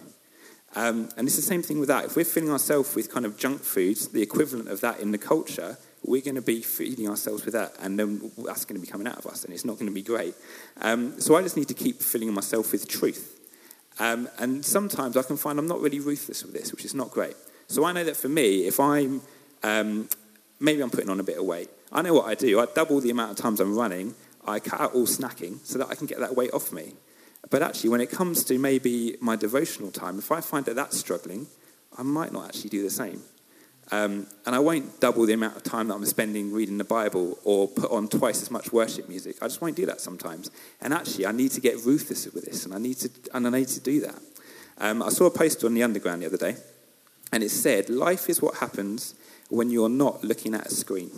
Um, 0.76 1.10
and 1.18 1.28
it's 1.28 1.36
the 1.36 1.42
same 1.42 1.64
thing 1.64 1.80
with 1.80 1.90
that. 1.90 2.06
If 2.06 2.16
we're 2.16 2.26
filling 2.26 2.52
ourselves 2.52 2.94
with 2.94 3.12
kind 3.12 3.26
of 3.26 3.38
junk 3.38 3.62
foods, 3.62 4.10
the 4.10 4.22
equivalent 4.22 4.68
of 4.68 4.82
that 4.82 5.00
in 5.00 5.12
the 5.12 5.18
culture, 5.18 5.78
we're 6.04 6.22
going 6.22 6.36
to 6.36 6.42
be 6.42 6.62
feeding 6.62 7.10
ourselves 7.10 7.46
with 7.46 7.54
that, 7.54 7.74
and 7.80 8.00
then 8.00 8.32
that's 8.46 8.66
going 8.66 8.80
to 8.80 8.86
be 8.86 8.92
coming 8.92 9.08
out 9.08 9.18
of 9.18 9.26
us, 9.26 9.44
and 9.44 9.54
it's 9.54 9.66
not 9.66 9.74
going 9.74 9.88
to 9.88 9.94
be 9.94 10.04
great. 10.04 10.36
Um, 10.82 11.20
so 11.20 11.36
I 11.36 11.42
just 11.42 11.58
need 11.58 11.68
to 11.70 11.74
keep 11.74 12.02
filling 12.02 12.34
myself 12.34 12.72
with 12.72 12.88
truth. 12.88 13.40
Um, 14.00 14.30
and 14.38 14.64
sometimes 14.64 15.18
I 15.18 15.24
can 15.24 15.38
find 15.38 15.58
I'm 15.58 15.68
not 15.68 15.82
really 15.82 16.00
ruthless 16.00 16.44
with 16.44 16.54
this, 16.54 16.72
which 16.72 16.86
is 16.86 16.94
not 16.94 17.12
great. 17.12 17.36
So 17.68 17.84
I 17.84 17.92
know 17.92 18.04
that 18.04 18.16
for 18.16 18.30
me, 18.30 18.68
if 18.68 18.80
I'm 18.80 19.22
um, 19.64 20.08
maybe 20.60 20.82
I'm 20.82 20.90
putting 20.90 21.10
on 21.10 21.20
a 21.20 21.24
bit 21.24 21.38
of 21.38 21.46
weight, 21.46 21.70
I 21.92 22.02
know 22.02 22.14
what 22.14 22.26
I 22.26 22.36
do. 22.36 22.60
I 22.60 22.68
double 22.74 23.00
the 23.00 23.10
amount 23.10 23.32
of 23.32 23.38
times 23.38 23.60
I'm 23.60 23.76
running. 23.76 24.14
I 24.46 24.60
cut 24.60 24.80
out 24.80 24.94
all 24.94 25.08
snacking 25.08 25.66
so 25.66 25.80
that 25.80 25.90
I 25.90 25.96
can 25.96 26.08
get 26.08 26.20
that 26.20 26.36
weight 26.36 26.54
off 26.54 26.72
me. 26.72 26.94
But 27.50 27.62
actually, 27.62 27.92
when 27.92 28.02
it 28.02 28.12
comes 28.12 28.44
to 28.46 28.58
maybe 28.58 29.16
my 29.22 29.36
devotional 29.36 29.92
time, 29.92 30.20
if 30.20 30.32
I 30.32 30.42
find 30.42 30.66
that 30.66 30.76
that's 30.76 30.98
struggling, 30.98 31.48
I 31.98 32.04
might 32.04 32.34
not 32.34 32.46
actually 32.46 32.70
do 32.70 32.84
the 32.84 32.90
same. 32.90 33.22
Um, 33.90 34.28
and 34.46 34.54
I 34.54 34.60
won't 34.60 35.00
double 35.00 35.26
the 35.26 35.34
amount 35.34 35.56
of 35.56 35.64
time 35.64 35.88
that 35.88 35.96
I'm 35.96 36.06
spending 36.06 36.52
reading 36.52 36.78
the 36.78 36.84
Bible 36.84 37.38
or 37.46 37.70
put 37.70 37.90
on 37.90 38.10
twice 38.10 38.42
as 38.42 38.52
much 38.52 38.74
worship 38.74 39.08
music. 39.08 39.38
I 39.42 39.46
just 39.46 39.62
won't 39.62 39.78
do 39.78 39.86
that 39.86 40.02
sometimes. 40.02 40.52
And 40.82 40.94
actually, 40.94 41.26
I 41.26 41.32
need 41.32 41.52
to 41.52 41.62
get 41.62 41.78
ruthless 41.86 42.26
with 42.34 42.46
this, 42.46 42.66
and 42.66 42.74
I 42.74 42.80
need 42.80 42.98
to, 42.98 43.10
and 43.34 43.48
I 43.48 43.50
need 43.50 43.70
to 43.70 43.80
do 43.80 44.02
that. 44.02 44.20
Um, 44.80 45.02
I 45.02 45.10
saw 45.10 45.26
a 45.26 45.32
post 45.32 45.64
on 45.64 45.74
the 45.74 45.84
Underground 45.84 46.22
the 46.22 46.26
other 46.26 46.38
day, 46.38 46.58
and 47.32 47.44
it 47.44 47.50
said, 47.50 47.90
Life 47.90 48.30
is 48.30 48.42
what 48.42 48.58
happens 48.58 49.16
when 49.50 49.72
you're 49.72 49.90
not 49.90 50.24
looking 50.24 50.54
at 50.54 50.68
a 50.68 50.72
screen. 50.72 51.12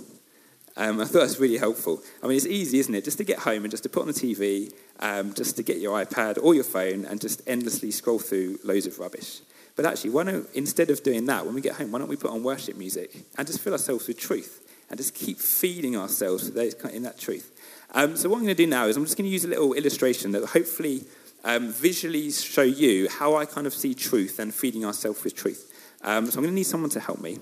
Um, 0.80 1.00
I 1.02 1.06
thought 1.06 1.20
that's 1.20 1.40
really 1.40 1.58
helpful. 1.58 2.02
I 2.24 2.28
mean, 2.28 2.38
it's 2.38 2.48
easy, 2.48 2.80
isn't 2.80 2.96
it? 2.96 3.04
Just 3.04 3.20
to 3.20 3.24
get 3.24 3.40
home 3.40 3.64
and 3.64 3.70
just 3.70 3.84
to 3.84 3.90
put 3.90 4.02
on 4.02 4.08
the 4.08 4.14
TV, 4.14 4.74
um, 5.02 5.34
just 5.34 5.58
to 5.58 5.64
get 5.64 5.78
your 5.78 6.04
iPad 6.04 6.40
or 6.42 6.56
your 6.56 6.64
phone 6.64 7.06
and 7.06 7.22
just 7.22 7.42
endlessly 7.46 7.92
scroll 7.92 8.18
through 8.18 8.60
loads 8.64 8.88
of 8.88 8.98
rubbish. 8.98 9.42
But 9.76 9.86
actually, 9.86 10.10
why 10.10 10.24
don't, 10.24 10.48
instead 10.54 10.90
of 10.90 11.04
doing 11.04 11.26
that, 11.26 11.46
when 11.46 11.54
we 11.54 11.62
get 11.62 11.76
home, 11.76 11.92
why 11.92 12.00
don't 12.00 12.10
we 12.10 12.16
put 12.16 12.32
on 12.32 12.44
worship 12.44 12.76
music 12.76 13.16
and 13.38 13.46
just 13.46 13.60
fill 13.62 13.74
ourselves 13.74 14.08
with 14.08 14.20
truth 14.20 14.66
and 14.90 14.98
just 14.98 15.14
keep 15.14 15.38
feeding 15.38 15.96
ourselves 15.96 16.50
in 16.50 17.04
that 17.04 17.20
truth? 17.20 17.56
Um, 17.94 18.18
so, 18.18 18.30
what 18.30 18.38
I'm 18.38 18.44
going 18.44 18.56
to 18.56 18.64
do 18.64 18.68
now 18.68 18.88
is 18.88 18.98
I'm 18.98 19.06
just 19.06 19.18
going 19.18 19.30
to 19.30 19.32
use 19.32 19.46
a 19.46 19.48
little 19.48 19.74
illustration 19.74 20.32
that 20.32 20.46
hopefully 20.46 21.06
um, 21.44 21.72
visually 21.72 22.30
show 22.32 22.62
you 22.62 23.08
how 23.10 23.36
I 23.36 23.46
kind 23.46 23.66
of 23.66 23.74
see 23.74 23.94
truth 23.94 24.38
and 24.40 24.54
feeding 24.54 24.84
ourselves 24.86 25.24
with 25.24 25.36
truth. 25.36 25.72
Um, 26.04 26.26
so, 26.26 26.38
I'm 26.38 26.44
going 26.44 26.52
to 26.52 26.56
need 26.56 26.64
someone 26.64 26.90
to 26.92 27.00
help 27.00 27.22
me. 27.22 27.38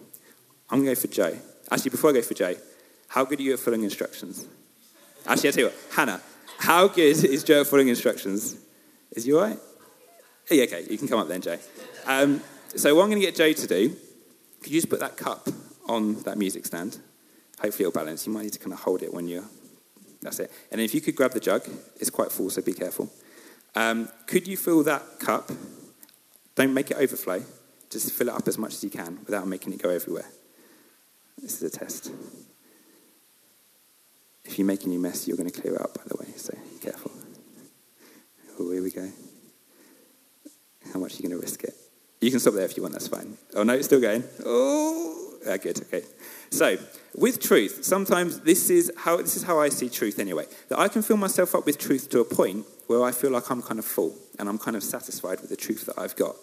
I'm 0.69 0.83
going 0.83 0.95
to 0.95 0.95
go 0.95 1.01
for 1.01 1.07
Joe. 1.07 1.37
Actually, 1.71 1.91
before 1.91 2.11
I 2.11 2.13
go 2.13 2.21
for 2.21 2.35
Joe, 2.35 2.53
how 3.07 3.25
good 3.25 3.39
are 3.39 3.43
you 3.43 3.53
at 3.53 3.59
following 3.59 3.83
instructions? 3.83 4.45
Actually, 5.25 5.49
I'll 5.49 5.53
tell 5.53 5.63
you 5.63 5.69
what, 5.69 5.77
Hannah, 5.93 6.21
how 6.57 6.87
good 6.87 7.01
is 7.23 7.43
Joe 7.43 7.61
at 7.61 7.67
following 7.67 7.87
instructions? 7.89 8.57
Is 9.11 9.25
you 9.27 9.39
all 9.39 9.45
right? 9.45 9.59
Yeah, 10.49 10.63
okay, 10.63 10.85
you 10.89 10.97
can 10.97 11.07
come 11.07 11.19
up 11.19 11.27
then, 11.27 11.41
Joe. 11.41 11.57
Um, 12.05 12.41
so, 12.75 12.95
what 12.95 13.03
I'm 13.03 13.09
going 13.09 13.21
to 13.21 13.25
get 13.25 13.35
Joe 13.35 13.51
to 13.51 13.67
do, 13.67 13.89
could 14.61 14.71
you 14.71 14.77
just 14.77 14.89
put 14.89 14.99
that 14.99 15.17
cup 15.17 15.47
on 15.87 16.21
that 16.23 16.37
music 16.37 16.65
stand? 16.65 16.97
Hopefully, 17.61 17.87
it'll 17.87 17.91
balance. 17.91 18.25
You 18.25 18.33
might 18.33 18.43
need 18.43 18.53
to 18.53 18.59
kind 18.59 18.73
of 18.73 18.79
hold 18.79 19.03
it 19.03 19.13
when 19.13 19.27
you're. 19.27 19.43
That's 20.21 20.39
it. 20.39 20.51
And 20.71 20.79
if 20.79 20.93
you 20.93 21.01
could 21.01 21.15
grab 21.15 21.31
the 21.31 21.39
jug, 21.39 21.67
it's 21.99 22.09
quite 22.09 22.31
full, 22.31 22.49
so 22.49 22.61
be 22.61 22.73
careful. 22.73 23.11
Um, 23.75 24.09
could 24.25 24.47
you 24.47 24.57
fill 24.57 24.83
that 24.83 25.19
cup? 25.19 25.51
Don't 26.55 26.73
make 26.73 26.91
it 26.91 26.97
overflow. 26.97 27.43
Just 27.89 28.11
fill 28.11 28.29
it 28.29 28.33
up 28.33 28.47
as 28.47 28.57
much 28.57 28.73
as 28.73 28.83
you 28.83 28.89
can 28.89 29.19
without 29.25 29.47
making 29.47 29.73
it 29.73 29.81
go 29.81 29.89
everywhere. 29.89 30.25
This 31.41 31.61
is 31.61 31.73
a 31.73 31.77
test. 31.77 32.11
If 34.47 34.57
you 34.57 34.65
make 34.65 34.85
any 34.85 34.97
mess, 34.97 35.27
you're 35.27 35.37
going 35.37 35.49
to 35.49 35.61
clear 35.61 35.75
it 35.75 35.81
up, 35.81 35.93
by 35.93 36.03
the 36.07 36.15
way, 36.17 36.27
so 36.35 36.57
careful. 36.81 37.11
Oh, 38.59 38.71
here 38.71 38.81
we 38.81 38.91
go. 38.91 39.09
How 40.93 40.99
much 40.99 41.13
are 41.13 41.15
you 41.17 41.29
going 41.29 41.39
to 41.39 41.45
risk 41.45 41.63
it? 41.63 41.75
You 42.21 42.31
can 42.31 42.39
stop 42.39 42.53
there 42.55 42.65
if 42.65 42.75
you 42.75 42.81
want, 42.81 42.93
that's 42.93 43.07
fine. 43.07 43.37
Oh, 43.55 43.63
no, 43.63 43.73
it's 43.73 43.85
still 43.85 44.01
going. 44.01 44.23
Oh, 44.45 45.13
Uh, 45.45 45.55
good. 45.57 45.79
Okay. 45.83 46.03
So, 46.49 46.77
with 47.15 47.39
truth, 47.39 47.83
sometimes 47.83 48.39
this 48.41 48.69
is 48.69 48.91
how 48.97 49.17
this 49.17 49.37
is 49.37 49.43
how 49.43 49.59
I 49.59 49.69
see 49.69 49.87
truth 49.89 50.17
anyway. 50.19 50.45
That 50.69 50.79
I 50.79 50.87
can 50.87 51.01
fill 51.01 51.17
myself 51.17 51.53
up 51.55 51.65
with 51.65 51.77
truth 51.77 52.09
to 52.09 52.19
a 52.19 52.25
point 52.25 52.65
where 52.87 53.03
I 53.03 53.11
feel 53.11 53.31
like 53.31 53.49
I'm 53.51 53.61
kind 53.61 53.79
of 53.79 53.85
full 53.85 54.15
and 54.39 54.49
I'm 54.49 54.57
kind 54.57 54.75
of 54.75 54.83
satisfied 54.83 55.39
with 55.41 55.49
the 55.49 55.55
truth 55.55 55.85
that 55.85 55.97
I've 55.99 56.15
got. 56.15 56.35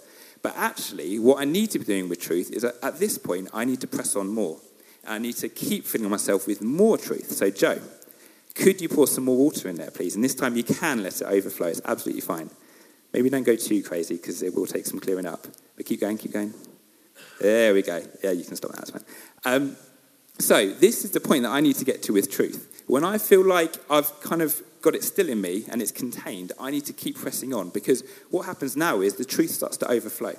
But 0.43 0.55
actually, 0.57 1.19
what 1.19 1.41
I 1.41 1.45
need 1.45 1.71
to 1.73 1.79
be 1.79 1.85
doing 1.85 2.09
with 2.09 2.21
truth 2.21 2.51
is 2.53 2.63
that 2.63 2.77
at 2.83 2.99
this 2.99 3.19
point, 3.19 3.49
I 3.53 3.65
need 3.65 3.81
to 3.81 3.87
press 3.87 4.15
on 4.17 4.29
more. 4.29 4.59
I 5.07 5.19
need 5.19 5.37
to 5.37 5.49
keep 5.49 5.87
filling 5.87 6.11
myself 6.11 6.47
with 6.47 6.63
more 6.63 6.99
truth. 6.99 7.33
So, 7.33 7.51
Joe, 7.51 7.81
could 8.55 8.81
you 8.81 8.89
pour 8.89 9.07
some 9.07 9.25
more 9.25 9.37
water 9.37 9.69
in 9.69 9.77
there, 9.77 9.91
please? 9.91 10.15
And 10.15 10.25
this 10.25 10.35
time 10.35 10.57
you 10.57 10.65
can 10.65 11.03
let 11.03 11.21
it 11.21 11.27
overflow. 11.27 11.69
It's 11.69 11.81
absolutely 11.85 12.23
fine. 12.23 12.51
Maybe 13.13 13.31
don't 13.31 13.45
go 13.45 13.57
too 13.57 13.83
crazy 13.83 14.17
because 14.17 14.43
it 14.43 14.55
will 14.55 14.67
take 14.67 14.87
some 14.87 15.01
clearing 15.01 15.27
up. 15.27 15.47
But 15.77 15.87
keep 15.87 16.01
going, 16.01 16.19
keep 16.19 16.33
going. 16.33 16.55
There 17.41 17.75
we 17.75 17.83
go. 17.83 18.03
Yeah, 18.23 18.33
you 18.33 18.45
can 18.45 18.57
stop 18.57 18.73
that. 18.73 18.87
That's 18.87 18.91
fine. 18.91 19.05
Um, 19.45 19.77
so, 20.39 20.71
this 20.71 21.05
is 21.05 21.13
the 21.13 21.21
point 21.21 21.45
that 21.45 21.51
I 21.51 21.61
need 21.61 21.77
to 21.77 21.85
get 21.85 22.03
to 22.05 22.13
with 22.13 22.31
truth. 22.31 22.83
When 22.87 23.05
I 23.05 23.19
feel 23.19 23.45
like 23.45 23.77
I've 23.89 24.21
kind 24.21 24.43
of 24.43 24.63
got 24.83 24.95
it 24.95 25.03
still 25.03 25.29
in 25.29 25.41
me 25.41 25.65
and 25.71 25.81
it's 25.81 25.93
contained, 25.93 26.53
I 26.61 26.71
need 26.71 26.85
to 26.87 26.93
keep 26.93 27.17
pressing 27.17 27.55
on 27.55 27.71
because 27.71 28.05
what 28.31 28.47
happens 28.47 28.77
now 28.77 29.01
is 29.01 29.15
the 29.15 29.25
truth 29.25 29.51
starts 29.51 29.77
to 29.79 29.91
overflow. 29.91 30.35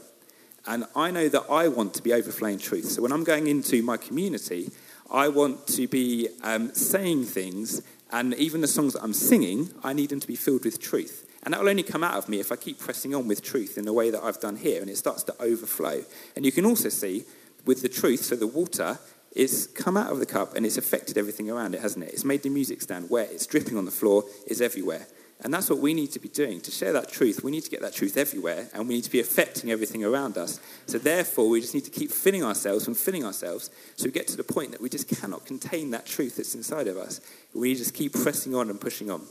And 0.68 0.86
I 0.96 1.12
know 1.12 1.30
that 1.30 1.44
I 1.50 1.68
want 1.68 1.94
to 1.96 2.02
be 2.02 2.14
overflowing 2.14 2.58
truth. 2.58 2.86
So 2.86 3.02
when 3.02 3.12
I'm 3.12 3.24
going 3.24 3.48
into 3.48 3.82
my 3.84 3.98
community, 3.98 4.72
I 5.12 5.28
want 5.28 5.68
to 5.68 5.88
be 5.88 6.28
um, 6.44 6.74
saying 6.74 7.26
things, 7.26 7.82
and 8.12 8.34
even 8.36 8.62
the 8.62 8.68
songs 8.68 8.94
that 8.94 9.04
I'm 9.04 9.14
singing, 9.14 9.70
I 9.84 9.94
need 9.94 10.10
them 10.10 10.20
to 10.20 10.28
be 10.28 10.36
filled 10.36 10.66
with 10.66 10.82
truth. 10.82 11.28
And 11.44 11.54
that 11.54 11.62
will 11.62 11.70
only 11.70 11.84
come 11.84 12.04
out 12.04 12.16
of 12.16 12.28
me 12.28 12.40
if 12.40 12.52
I 12.52 12.56
keep 12.56 12.80
pressing 12.80 13.14
on 13.14 13.28
with 13.28 13.44
truth 13.44 13.78
in 13.78 13.86
the 13.86 13.94
way 13.94 14.10
that 14.10 14.24
I've 14.24 14.40
done 14.40 14.56
here, 14.56 14.82
and 14.82 14.90
it 14.90 14.98
starts 14.98 15.24
to 15.24 15.36
overflow. 15.40 16.04
And 16.36 16.44
you 16.44 16.52
can 16.52 16.66
also 16.66 16.90
see 16.90 17.26
with 17.66 17.84
the 17.84 17.90
truth, 17.90 18.26
so 18.26 18.36
the 18.36 18.48
water, 18.48 18.98
it's 19.36 19.68
come 19.68 19.98
out 19.98 20.12
of 20.12 20.20
the 20.20 20.26
cup 20.26 20.56
and 20.56 20.66
it's 20.66 20.78
affected 20.78 21.18
everything 21.18 21.50
around 21.50 21.76
it, 21.76 21.82
hasn't 21.82 22.06
it? 22.06 22.14
It's 22.14 22.24
made 22.24 22.42
the 22.42 22.50
music 22.50 22.82
stand 22.82 23.10
wet, 23.10 23.30
it's 23.32 23.46
dripping 23.46 23.78
on 23.78 23.86
the 23.86 23.92
floor, 23.92 24.24
it's 24.48 24.62
everywhere. 24.62 25.06
And 25.44 25.54
that's 25.54 25.70
what 25.70 25.80
we 25.80 25.94
need 25.94 26.12
to 26.14 26.20
be 26.20 26.30
doing. 26.30 26.62
To 26.62 26.72
share 26.72 26.94
that 26.94 27.10
truth, 27.10 27.44
we 27.44 27.52
need 27.52 27.64
to 27.64 27.70
get 27.70 27.82
that 27.82 27.94
truth 27.94 28.16
everywhere 28.16 28.70
and 28.74 28.88
we 28.88 28.96
need 28.96 29.04
to 29.04 29.12
be 29.12 29.20
affecting 29.20 29.70
everything 29.70 30.04
around 30.04 30.38
us. 30.38 30.60
So, 30.88 30.98
therefore, 30.98 31.50
we 31.50 31.60
just 31.60 31.74
need 31.74 31.84
to 31.86 31.92
keep 31.92 32.10
filling 32.10 32.44
ourselves 32.44 32.88
and 32.88 32.96
filling 32.96 33.26
ourselves 33.26 33.70
so 33.96 34.06
we 34.06 34.12
get 34.12 34.28
to 34.30 34.38
the 34.38 34.44
point 34.46 34.72
that 34.72 34.82
we 34.82 34.90
just 34.90 35.10
cannot 35.10 35.46
contain 35.46 35.92
that 35.92 36.06
truth 36.06 36.38
that's 36.38 36.56
inside 36.56 36.88
of 36.88 36.98
us. 36.98 37.20
We 37.54 37.76
just 37.76 37.94
keep 37.94 38.14
pressing 38.14 38.56
on 38.56 38.70
and 38.70 38.80
pushing 38.80 39.12
on. 39.12 39.24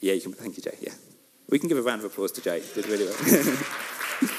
Yeah, 0.00 0.14
you 0.14 0.22
can. 0.22 0.32
Thank 0.32 0.56
you, 0.56 0.62
Jay. 0.62 0.76
Yeah. 0.80 0.94
We 1.50 1.58
can 1.58 1.68
give 1.68 1.78
a 1.78 1.82
round 1.82 2.00
of 2.00 2.06
applause 2.06 2.32
to 2.32 2.40
Jay. 2.40 2.62
Did 2.74 2.88
really 2.88 3.04
well. 3.04 3.58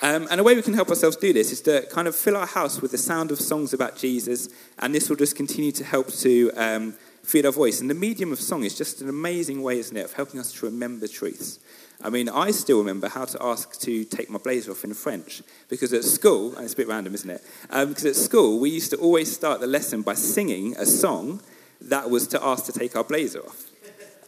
Um, 0.00 0.28
and 0.30 0.40
a 0.40 0.44
way 0.44 0.54
we 0.54 0.62
can 0.62 0.74
help 0.74 0.90
ourselves 0.90 1.16
do 1.16 1.32
this 1.32 1.50
is 1.50 1.60
to 1.62 1.84
kind 1.90 2.06
of 2.06 2.14
fill 2.14 2.36
our 2.36 2.46
house 2.46 2.80
with 2.80 2.92
the 2.92 2.98
sound 2.98 3.32
of 3.32 3.40
songs 3.40 3.72
about 3.72 3.96
Jesus, 3.96 4.48
and 4.78 4.94
this 4.94 5.08
will 5.08 5.16
just 5.16 5.34
continue 5.34 5.72
to 5.72 5.84
help 5.84 6.08
to 6.08 6.52
um, 6.56 6.94
feed 7.28 7.44
our 7.44 7.52
voice. 7.52 7.80
And 7.80 7.90
the 7.90 7.94
medium 7.94 8.32
of 8.32 8.40
song 8.40 8.64
is 8.64 8.76
just 8.76 9.02
an 9.02 9.08
amazing 9.08 9.62
way, 9.62 9.78
isn't 9.78 9.96
it, 9.96 10.04
of 10.04 10.14
helping 10.14 10.40
us 10.40 10.52
to 10.54 10.66
remember 10.66 11.06
truths. 11.06 11.58
I 12.00 12.10
mean, 12.10 12.28
I 12.28 12.52
still 12.52 12.78
remember 12.78 13.08
how 13.08 13.26
to 13.26 13.42
ask 13.42 13.78
to 13.80 14.04
take 14.04 14.30
my 14.30 14.38
blazer 14.38 14.70
off 14.70 14.84
in 14.84 14.94
French 14.94 15.42
because 15.68 15.92
at 15.92 16.04
school, 16.04 16.54
and 16.54 16.64
it's 16.64 16.72
a 16.72 16.76
bit 16.76 16.88
random, 16.88 17.14
isn't 17.14 17.28
it? 17.28 17.44
Um, 17.70 17.90
because 17.90 18.06
at 18.06 18.16
school, 18.16 18.58
we 18.58 18.70
used 18.70 18.90
to 18.92 18.96
always 18.96 19.30
start 19.30 19.60
the 19.60 19.66
lesson 19.66 20.02
by 20.02 20.14
singing 20.14 20.74
a 20.78 20.86
song 20.86 21.42
that 21.82 22.08
was 22.08 22.26
to 22.28 22.42
ask 22.42 22.64
to 22.66 22.72
take 22.72 22.96
our 22.96 23.04
blazer 23.04 23.40
off. 23.40 23.64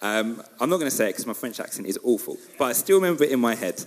Um, 0.03 0.43
I'm 0.61 0.69
not 0.69 0.77
going 0.77 0.91
to 0.91 0.97
say 0.97 1.07
it 1.07 1.11
because 1.11 1.27
my 1.27 1.33
French 1.33 1.59
accent 1.59 1.87
is 1.87 1.99
awful, 2.03 2.37
but 2.59 2.67
I 2.67 2.73
still 2.73 2.97
remember 2.97 3.25
it 3.25 3.31
in 3.31 3.41
my 3.41 3.55
head. 3.55 3.83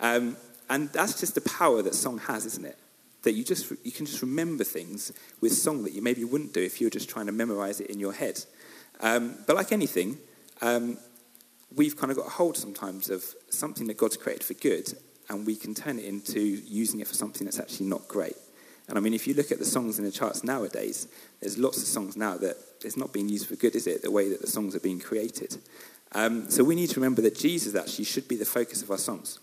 Um, 0.00 0.36
and 0.68 0.88
that's 0.92 1.20
just 1.20 1.34
the 1.34 1.40
power 1.42 1.82
that 1.82 1.94
song 1.94 2.18
has, 2.18 2.46
isn't 2.46 2.64
it? 2.64 2.78
That 3.22 3.32
you 3.32 3.44
just 3.44 3.70
you 3.84 3.92
can 3.92 4.06
just 4.06 4.22
remember 4.22 4.64
things 4.64 5.12
with 5.40 5.52
song 5.52 5.82
that 5.84 5.92
you 5.92 6.02
maybe 6.02 6.24
wouldn't 6.24 6.54
do 6.54 6.62
if 6.62 6.80
you 6.80 6.86
were 6.86 6.90
just 6.90 7.08
trying 7.08 7.26
to 7.26 7.32
memorize 7.32 7.80
it 7.80 7.90
in 7.90 7.98
your 7.98 8.12
head. 8.12 8.44
Um, 9.00 9.36
but 9.46 9.56
like 9.56 9.72
anything, 9.72 10.18
um, 10.62 10.98
we've 11.74 11.96
kind 11.96 12.10
of 12.10 12.16
got 12.16 12.26
a 12.26 12.30
hold 12.30 12.56
sometimes 12.56 13.10
of 13.10 13.24
something 13.50 13.86
that 13.88 13.96
God's 13.96 14.16
created 14.16 14.44
for 14.44 14.54
good, 14.54 14.92
and 15.28 15.46
we 15.46 15.56
can 15.56 15.74
turn 15.74 15.98
it 15.98 16.04
into 16.04 16.40
using 16.40 17.00
it 17.00 17.08
for 17.08 17.14
something 17.14 17.44
that's 17.44 17.60
actually 17.60 17.86
not 17.86 18.06
great. 18.08 18.36
And 18.88 18.96
I 18.96 19.00
mean, 19.00 19.14
if 19.14 19.26
you 19.26 19.34
look 19.34 19.50
at 19.50 19.58
the 19.58 19.64
songs 19.64 19.98
in 19.98 20.04
the 20.04 20.12
charts 20.12 20.44
nowadays, 20.44 21.08
there's 21.40 21.58
lots 21.58 21.78
of 21.78 21.84
songs 21.88 22.16
now 22.16 22.36
that 22.38 22.56
it's 22.84 22.96
not 22.96 23.12
being 23.12 23.28
used 23.28 23.48
for 23.48 23.56
good, 23.56 23.74
is 23.74 23.86
it? 23.86 24.02
The 24.02 24.10
way 24.10 24.28
that 24.28 24.40
the 24.40 24.46
songs 24.46 24.76
are 24.76 24.80
being 24.80 25.00
created. 25.00 25.56
Um, 26.12 26.48
so 26.48 26.62
we 26.62 26.76
need 26.76 26.90
to 26.90 27.00
remember 27.00 27.20
that 27.22 27.36
Jesus 27.36 27.74
actually 27.74 28.04
should 28.04 28.28
be 28.28 28.36
the 28.36 28.44
focus 28.44 28.82
of 28.82 28.90
our 28.90 28.98
songs. 28.98 29.40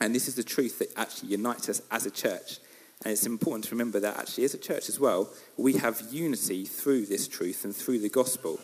And 0.00 0.14
this 0.14 0.26
is 0.26 0.34
the 0.34 0.42
truth 0.42 0.78
that 0.78 0.88
actually 0.96 1.28
unites 1.30 1.68
us 1.68 1.82
as 1.90 2.06
a 2.06 2.10
church. 2.10 2.58
And 3.04 3.12
it's 3.12 3.26
important 3.26 3.64
to 3.64 3.72
remember 3.72 4.00
that 4.00 4.16
actually, 4.16 4.44
as 4.44 4.54
a 4.54 4.58
church 4.58 4.88
as 4.88 4.98
well, 4.98 5.28
we 5.56 5.74
have 5.74 6.00
unity 6.10 6.64
through 6.64 7.06
this 7.06 7.28
truth 7.28 7.64
and 7.64 7.76
through 7.76 7.98
the 7.98 8.08
gospel. 8.08 8.58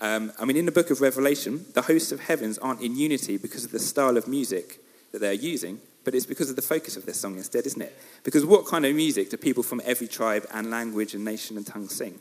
Um, 0.00 0.32
I 0.38 0.44
mean, 0.44 0.56
in 0.56 0.66
the 0.66 0.72
book 0.72 0.90
of 0.90 1.00
Revelation, 1.00 1.64
the 1.74 1.82
hosts 1.82 2.12
of 2.12 2.20
heavens 2.20 2.58
aren't 2.58 2.80
in 2.80 2.96
unity 2.96 3.36
because 3.36 3.64
of 3.64 3.70
the 3.70 3.78
style 3.78 4.16
of 4.16 4.26
music 4.28 4.80
that 5.12 5.20
they're 5.20 5.32
using, 5.32 5.80
but 6.04 6.14
it's 6.14 6.26
because 6.26 6.50
of 6.50 6.56
the 6.56 6.62
focus 6.62 6.96
of 6.96 7.04
their 7.04 7.14
song 7.14 7.36
instead, 7.36 7.66
isn't 7.66 7.80
it? 7.80 7.96
Because 8.24 8.44
what 8.44 8.66
kind 8.66 8.84
of 8.84 8.94
music 8.94 9.30
do 9.30 9.36
people 9.36 9.62
from 9.62 9.80
every 9.84 10.08
tribe 10.08 10.46
and 10.52 10.70
language 10.70 11.14
and 11.14 11.24
nation 11.24 11.56
and 11.56 11.66
tongue 11.66 11.88
sing? 11.88 12.18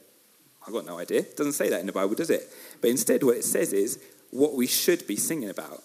I've 0.65 0.73
got 0.73 0.85
no 0.85 0.99
idea. 0.99 1.19
It 1.19 1.35
doesn't 1.35 1.53
say 1.53 1.69
that 1.69 1.79
in 1.79 1.87
the 1.87 1.91
Bible, 1.91 2.15
does 2.15 2.29
it? 2.29 2.43
But 2.79 2.89
instead, 2.89 3.23
what 3.23 3.37
it 3.37 3.43
says 3.43 3.73
is 3.73 3.99
what 4.31 4.53
we 4.53 4.67
should 4.67 5.05
be 5.07 5.15
singing 5.15 5.49
about 5.49 5.83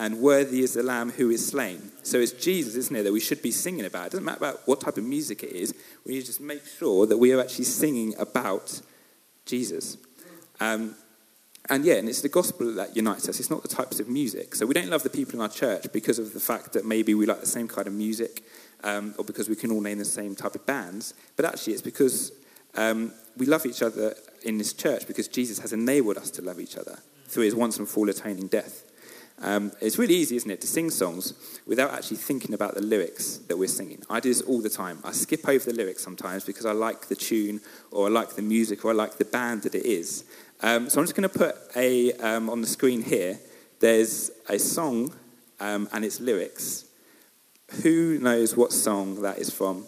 and 0.00 0.18
worthy 0.18 0.62
is 0.62 0.72
the 0.72 0.82
Lamb 0.82 1.10
who 1.10 1.28
is 1.28 1.46
slain. 1.46 1.92
So 2.02 2.18
it's 2.18 2.32
Jesus, 2.32 2.74
isn't 2.74 2.96
it, 2.96 3.02
that 3.02 3.12
we 3.12 3.20
should 3.20 3.42
be 3.42 3.50
singing 3.50 3.84
about. 3.84 4.06
It 4.06 4.12
doesn't 4.12 4.24
matter 4.24 4.38
about 4.38 4.66
what 4.66 4.80
type 4.80 4.96
of 4.96 5.04
music 5.04 5.42
it 5.42 5.52
is. 5.52 5.74
We 6.06 6.14
need 6.14 6.20
to 6.20 6.26
just 6.26 6.40
make 6.40 6.64
sure 6.64 7.06
that 7.06 7.18
we 7.18 7.34
are 7.34 7.40
actually 7.40 7.66
singing 7.66 8.14
about 8.18 8.80
Jesus. 9.44 9.98
Um, 10.60 10.94
and 11.68 11.84
yeah, 11.84 11.94
and 11.94 12.08
it's 12.08 12.22
the 12.22 12.28
gospel 12.28 12.72
that 12.74 12.96
unites 12.96 13.28
us. 13.28 13.38
It's 13.38 13.50
not 13.50 13.62
the 13.62 13.68
types 13.68 14.00
of 14.00 14.08
music. 14.08 14.54
So 14.54 14.66
we 14.66 14.74
don't 14.74 14.88
love 14.88 15.02
the 15.02 15.10
people 15.10 15.34
in 15.34 15.40
our 15.40 15.48
church 15.48 15.86
because 15.92 16.18
of 16.18 16.32
the 16.32 16.40
fact 16.40 16.72
that 16.72 16.84
maybe 16.84 17.14
we 17.14 17.26
like 17.26 17.40
the 17.40 17.46
same 17.46 17.68
kind 17.68 17.86
of 17.86 17.92
music 17.92 18.42
um, 18.82 19.14
or 19.18 19.24
because 19.24 19.48
we 19.48 19.56
can 19.56 19.70
all 19.70 19.80
name 19.80 19.98
the 19.98 20.04
same 20.04 20.34
type 20.34 20.54
of 20.54 20.66
bands. 20.66 21.14
But 21.36 21.44
actually, 21.44 21.74
it's 21.74 21.82
because 21.82 22.32
um, 22.76 23.12
we 23.36 23.46
love 23.46 23.66
each 23.66 23.82
other 23.82 24.14
in 24.42 24.58
this 24.58 24.72
church 24.72 25.06
because 25.06 25.28
Jesus 25.28 25.58
has 25.58 25.72
enabled 25.72 26.16
us 26.16 26.30
to 26.32 26.42
love 26.42 26.60
each 26.60 26.76
other 26.76 26.98
through 27.26 27.44
his 27.44 27.54
once 27.54 27.78
and 27.78 27.88
for 27.88 28.00
all 28.00 28.08
atoning 28.08 28.48
death. 28.48 28.84
Um, 29.42 29.72
it's 29.80 29.98
really 29.98 30.14
easy, 30.14 30.36
isn't 30.36 30.50
it, 30.50 30.60
to 30.60 30.66
sing 30.66 30.90
songs 30.90 31.32
without 31.66 31.92
actually 31.92 32.18
thinking 32.18 32.52
about 32.52 32.74
the 32.74 32.82
lyrics 32.82 33.38
that 33.48 33.56
we're 33.56 33.68
singing. 33.68 34.02
I 34.10 34.20
do 34.20 34.28
this 34.28 34.42
all 34.42 34.60
the 34.60 34.68
time. 34.68 34.98
I 35.02 35.12
skip 35.12 35.48
over 35.48 35.64
the 35.64 35.76
lyrics 35.76 36.04
sometimes 36.04 36.44
because 36.44 36.66
I 36.66 36.72
like 36.72 37.06
the 37.06 37.16
tune 37.16 37.62
or 37.90 38.06
I 38.06 38.10
like 38.10 38.30
the 38.30 38.42
music 38.42 38.84
or 38.84 38.90
I 38.90 38.94
like 38.94 39.16
the 39.16 39.24
band 39.24 39.62
that 39.62 39.74
it 39.74 39.86
is. 39.86 40.24
Um, 40.62 40.90
so 40.90 41.00
I'm 41.00 41.06
just 41.06 41.16
going 41.16 41.28
to 41.28 41.38
put 41.38 41.56
a 41.76 42.12
um, 42.14 42.50
on 42.50 42.60
the 42.60 42.66
screen 42.66 43.02
here. 43.02 43.38
There's 43.80 44.30
a 44.48 44.58
song 44.58 45.12
um, 45.58 45.88
and 45.92 46.04
its 46.04 46.20
lyrics. 46.20 46.84
Who 47.82 48.18
knows 48.18 48.56
what 48.56 48.72
song 48.72 49.22
that 49.22 49.38
is 49.38 49.50
from? 49.50 49.86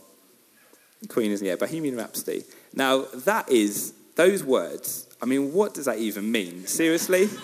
Queen, 1.08 1.30
isn't 1.32 1.46
it? 1.46 1.58
Bohemian 1.58 1.96
Rhapsody. 1.96 2.44
Now 2.74 3.02
that 3.14 3.48
is 3.50 3.92
those 4.16 4.44
words. 4.44 5.08
I 5.20 5.26
mean, 5.26 5.52
what 5.52 5.74
does 5.74 5.84
that 5.86 5.98
even 5.98 6.30
mean? 6.30 6.66
Seriously? 6.66 7.28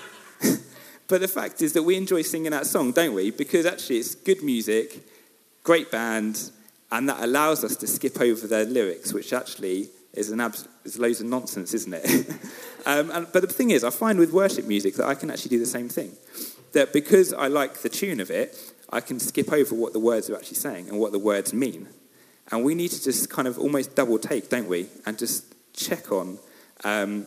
But 1.09 1.23
the 1.23 1.29
fact 1.29 1.63
is 1.63 1.73
that 1.73 1.83
we 1.83 1.97
enjoy 1.97 2.21
singing 2.23 2.51
that 2.51 2.67
song, 2.67 2.93
don't 2.93 3.15
we? 3.15 3.31
Because 3.31 3.65
actually 3.65 3.97
it's 3.97 4.15
good 4.15 4.43
music, 4.43 5.01
great 5.65 5.91
band, 5.91 6.51
and 6.93 7.09
that 7.09 7.23
allows 7.23 7.65
us 7.65 7.77
to 7.77 7.87
skip 7.87 8.21
over 8.21 8.47
their 8.47 8.67
lyrics, 8.67 9.15
which 9.15 9.33
actually 9.33 9.89
is, 10.15 10.31
an 10.31 10.41
abs- 10.41 10.69
is 10.85 10.99
loads 10.99 11.21
of 11.21 11.27
nonsense, 11.27 11.75
isn't 11.75 11.95
it? 11.95 12.31
um, 12.87 13.11
and, 13.11 13.27
but 13.33 13.43
the 13.43 13.53
thing 13.53 13.71
is, 13.71 13.85
I 13.85 13.91
find 13.91 14.19
with 14.19 14.33
worship 14.33 14.67
music 14.67 14.95
that 14.95 15.07
I 15.07 15.15
can 15.15 15.31
actually 15.31 15.51
do 15.51 15.59
the 15.59 15.67
same 15.67 15.89
thing. 15.89 16.13
That 16.73 16.93
because 16.93 17.33
I 17.33 17.49
like 17.49 17.79
the 17.79 17.89
tune 17.89 18.21
of 18.21 18.31
it, 18.31 18.57
I 18.91 19.01
can 19.01 19.21
skip 19.21 19.53
over 19.53 19.75
what 19.75 19.93
the 19.93 20.01
words 20.01 20.31
are 20.31 20.37
actually 20.37 20.57
saying 20.57 20.89
and 20.89 20.99
what 20.99 21.13
the 21.13 21.19
words 21.19 21.53
mean. 21.53 21.89
And 22.51 22.65
we 22.65 22.75
need 22.75 22.91
to 22.91 23.03
just 23.03 23.29
kind 23.29 23.47
of 23.47 23.59
almost 23.59 23.95
double 23.95 24.19
take, 24.19 24.49
don't 24.49 24.69
we? 24.69 24.89
And 25.05 25.19
just 25.19 25.55
check 25.75 26.11
on 26.11 26.39
um, 26.85 27.27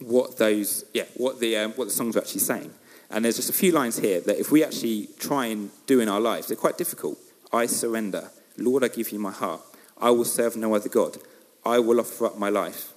what 0.00 0.38
those, 0.38 0.84
yeah, 0.94 1.04
what 1.16 1.40
the, 1.40 1.56
um, 1.56 1.72
what 1.72 1.86
the 1.86 1.94
songs 1.94 2.16
are 2.16 2.20
actually 2.20 2.40
saying. 2.40 2.72
And 3.10 3.24
there's 3.24 3.36
just 3.36 3.50
a 3.50 3.52
few 3.52 3.72
lines 3.72 3.98
here 3.98 4.20
that 4.20 4.38
if 4.38 4.50
we 4.50 4.64
actually 4.64 5.08
try 5.18 5.46
and 5.46 5.70
do 5.86 6.00
in 6.00 6.08
our 6.08 6.20
lives, 6.20 6.48
they're 6.48 6.56
quite 6.56 6.78
difficult. 6.78 7.18
I 7.52 7.66
surrender. 7.66 8.30
Lord, 8.56 8.84
I 8.84 8.88
give 8.88 9.10
you 9.10 9.18
my 9.18 9.30
heart. 9.30 9.60
I 9.98 10.10
will 10.10 10.24
serve 10.24 10.56
no 10.56 10.74
other 10.74 10.88
God. 10.88 11.18
I 11.66 11.78
will 11.78 12.00
offer 12.00 12.26
up 12.26 12.38
my 12.38 12.48
life. 12.48 12.92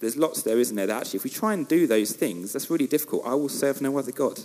There's 0.00 0.16
lots 0.16 0.42
there, 0.42 0.58
isn't 0.58 0.76
there? 0.76 0.86
That 0.86 1.02
actually, 1.02 1.18
if 1.18 1.24
we 1.24 1.30
try 1.30 1.54
and 1.54 1.66
do 1.66 1.86
those 1.86 2.12
things, 2.12 2.52
that's 2.52 2.70
really 2.70 2.86
difficult. 2.86 3.22
I 3.26 3.34
will 3.34 3.48
serve 3.48 3.80
no 3.80 3.98
other 3.98 4.12
God. 4.12 4.38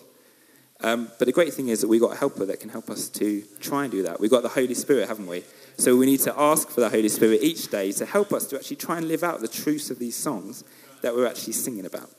Um, 0.82 1.10
but 1.18 1.26
the 1.26 1.32
great 1.32 1.54
thing 1.54 1.70
is 1.70 1.82
that 1.82 1.88
we've 1.88 2.02
got 2.02 2.14
a 2.14 2.18
helper 2.18 2.46
that 2.46 2.60
can 2.60 2.70
help 2.70 2.90
us 2.90 3.08
to 3.10 3.44
try 3.60 3.84
and 3.84 3.92
do 3.92 4.04
that. 4.04 4.20
We've 4.20 4.32
got 4.32 4.44
the 4.44 4.50
Holy 4.50 4.74
Spirit, 4.74 5.08
haven't 5.08 5.28
we? 5.28 5.44
So 5.78 5.96
we 5.96 6.06
need 6.06 6.20
to 6.22 6.40
ask 6.40 6.70
for 6.70 6.82
the 6.82 6.90
Holy 6.90 7.10
Spirit 7.10 7.42
each 7.42 7.70
day 7.70 7.92
to 7.94 8.06
help 8.06 8.34
us 8.34 8.48
to 8.48 8.58
actually 8.58 8.78
try 8.78 8.98
and 8.98 9.08
live 9.08 9.24
out 9.24 9.40
the 9.40 9.48
truths 9.48 9.90
of 9.90 10.00
these 10.00 10.16
songs 10.16 10.64
that 11.02 11.16
we're 11.16 11.28
actually 11.28 11.54
singing 11.54 11.86
about. 11.86 12.10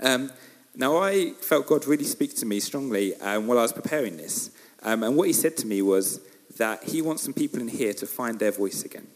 Um, 0.00 0.30
now, 0.74 0.96
I 0.96 1.32
felt 1.32 1.66
God 1.66 1.86
really 1.86 2.04
speak 2.04 2.34
to 2.36 2.46
me 2.46 2.60
strongly 2.60 3.14
um, 3.16 3.46
while 3.46 3.58
I 3.58 3.62
was 3.62 3.74
preparing 3.74 4.16
this. 4.16 4.50
Um, 4.82 5.02
and 5.02 5.16
what 5.16 5.26
he 5.26 5.32
said 5.34 5.56
to 5.58 5.66
me 5.66 5.82
was 5.82 6.20
that 6.56 6.84
he 6.84 7.02
wants 7.02 7.22
some 7.22 7.34
people 7.34 7.60
in 7.60 7.68
here 7.68 7.92
to 7.94 8.06
find 8.06 8.38
their 8.38 8.52
voice 8.52 8.84
again. 8.84 9.06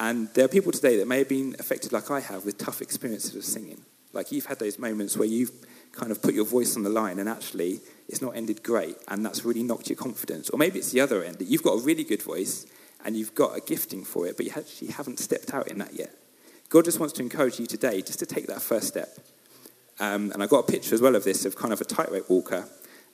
And 0.00 0.32
there 0.32 0.46
are 0.46 0.48
people 0.48 0.72
today 0.72 0.96
that 0.96 1.06
may 1.06 1.18
have 1.18 1.28
been 1.28 1.54
affected, 1.58 1.92
like 1.92 2.10
I 2.10 2.20
have, 2.20 2.46
with 2.46 2.56
tough 2.56 2.80
experiences 2.80 3.36
of 3.36 3.44
singing. 3.44 3.82
Like 4.14 4.32
you've 4.32 4.46
had 4.46 4.58
those 4.58 4.78
moments 4.78 5.14
where 5.16 5.28
you've 5.28 5.52
kind 5.92 6.10
of 6.10 6.22
put 6.22 6.32
your 6.34 6.46
voice 6.46 6.74
on 6.74 6.82
the 6.82 6.90
line 6.90 7.18
and 7.18 7.28
actually 7.28 7.80
it's 8.08 8.22
not 8.22 8.34
ended 8.34 8.62
great 8.62 8.96
and 9.08 9.24
that's 9.24 9.44
really 9.44 9.62
knocked 9.62 9.88
your 9.88 9.96
confidence. 9.96 10.48
Or 10.48 10.58
maybe 10.58 10.78
it's 10.78 10.90
the 10.90 11.00
other 11.00 11.22
end 11.22 11.36
that 11.36 11.48
you've 11.48 11.62
got 11.62 11.74
a 11.74 11.82
really 11.82 12.02
good 12.02 12.22
voice 12.22 12.66
and 13.04 13.14
you've 13.14 13.34
got 13.34 13.56
a 13.56 13.60
gifting 13.60 14.04
for 14.04 14.26
it, 14.26 14.36
but 14.36 14.46
you 14.46 14.52
actually 14.56 14.88
haven't 14.88 15.18
stepped 15.18 15.52
out 15.52 15.68
in 15.68 15.78
that 15.78 15.94
yet. 15.94 16.14
God 16.70 16.86
just 16.86 16.98
wants 16.98 17.12
to 17.14 17.22
encourage 17.22 17.60
you 17.60 17.66
today 17.66 18.00
just 18.00 18.20
to 18.20 18.26
take 18.26 18.46
that 18.46 18.62
first 18.62 18.88
step. 18.88 19.10
Um, 19.98 20.32
and 20.32 20.42
I 20.42 20.46
got 20.46 20.68
a 20.68 20.72
picture 20.72 20.94
as 20.94 21.02
well 21.02 21.14
of 21.14 21.24
this 21.24 21.44
of 21.44 21.56
kind 21.56 21.74
of 21.74 21.80
a 21.80 21.84
tightrope 21.84 22.30
walker 22.30 22.66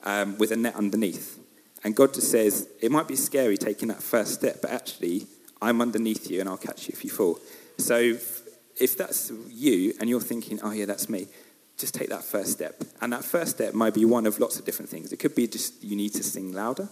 um, 0.03 0.37
with 0.37 0.51
a 0.51 0.55
net 0.55 0.75
underneath. 0.75 1.37
And 1.83 1.95
God 1.95 2.13
just 2.13 2.31
says, 2.31 2.69
it 2.81 2.91
might 2.91 3.07
be 3.07 3.15
scary 3.15 3.57
taking 3.57 3.89
that 3.89 4.01
first 4.01 4.35
step, 4.35 4.61
but 4.61 4.71
actually, 4.71 5.27
I'm 5.61 5.81
underneath 5.81 6.29
you 6.29 6.39
and 6.39 6.49
I'll 6.49 6.57
catch 6.57 6.87
you 6.87 6.93
if 6.93 7.03
you 7.03 7.09
fall. 7.09 7.39
So 7.77 8.17
if 8.79 8.97
that's 8.97 9.31
you 9.49 9.93
and 9.99 10.09
you're 10.09 10.21
thinking, 10.21 10.59
oh, 10.63 10.71
yeah, 10.71 10.85
that's 10.85 11.09
me, 11.09 11.27
just 11.77 11.93
take 11.93 12.09
that 12.09 12.23
first 12.23 12.51
step. 12.51 12.83
And 13.01 13.13
that 13.13 13.23
first 13.23 13.55
step 13.55 13.73
might 13.73 13.93
be 13.93 14.05
one 14.05 14.25
of 14.25 14.39
lots 14.39 14.59
of 14.59 14.65
different 14.65 14.89
things. 14.89 15.11
It 15.11 15.17
could 15.17 15.35
be 15.35 15.47
just 15.47 15.83
you 15.83 15.95
need 15.95 16.13
to 16.13 16.23
sing 16.23 16.53
louder. 16.53 16.89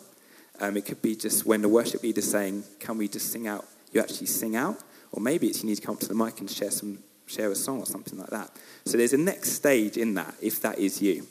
Um, 0.60 0.78
it 0.78 0.86
could 0.86 1.02
be 1.02 1.16
just 1.16 1.46
when 1.46 1.62
the 1.62 1.70
worship 1.70 2.04
leader's 2.04 2.30
saying, 2.30 2.64
can 2.80 2.98
we 2.98 3.08
just 3.08 3.32
sing 3.32 3.48
out, 3.48 3.66
you 3.92 4.00
actually 4.00 4.28
sing 4.28 4.56
out. 4.56 4.78
Or 5.12 5.22
maybe 5.22 5.48
it's 5.48 5.64
you 5.64 5.70
need 5.70 5.76
to 5.76 5.82
come 5.82 5.96
up 5.96 6.02
to 6.02 6.08
the 6.08 6.16
mic 6.16 6.40
and 6.40 6.50
share, 6.50 6.72
some, 6.72 7.00
share 7.26 7.52
a 7.52 7.56
song 7.56 7.80
or 7.80 7.86
something 7.86 8.20
like 8.20 8.30
that. 8.30 8.52
So 8.86 8.98
there's 8.98 9.14
a 9.14 9.18
next 9.18 9.54
stage 9.54 9.98
in 9.98 10.14
that 10.16 10.36
if 10.42 10.62
that 10.62 10.80
is 10.80 11.02
you. 11.02 11.28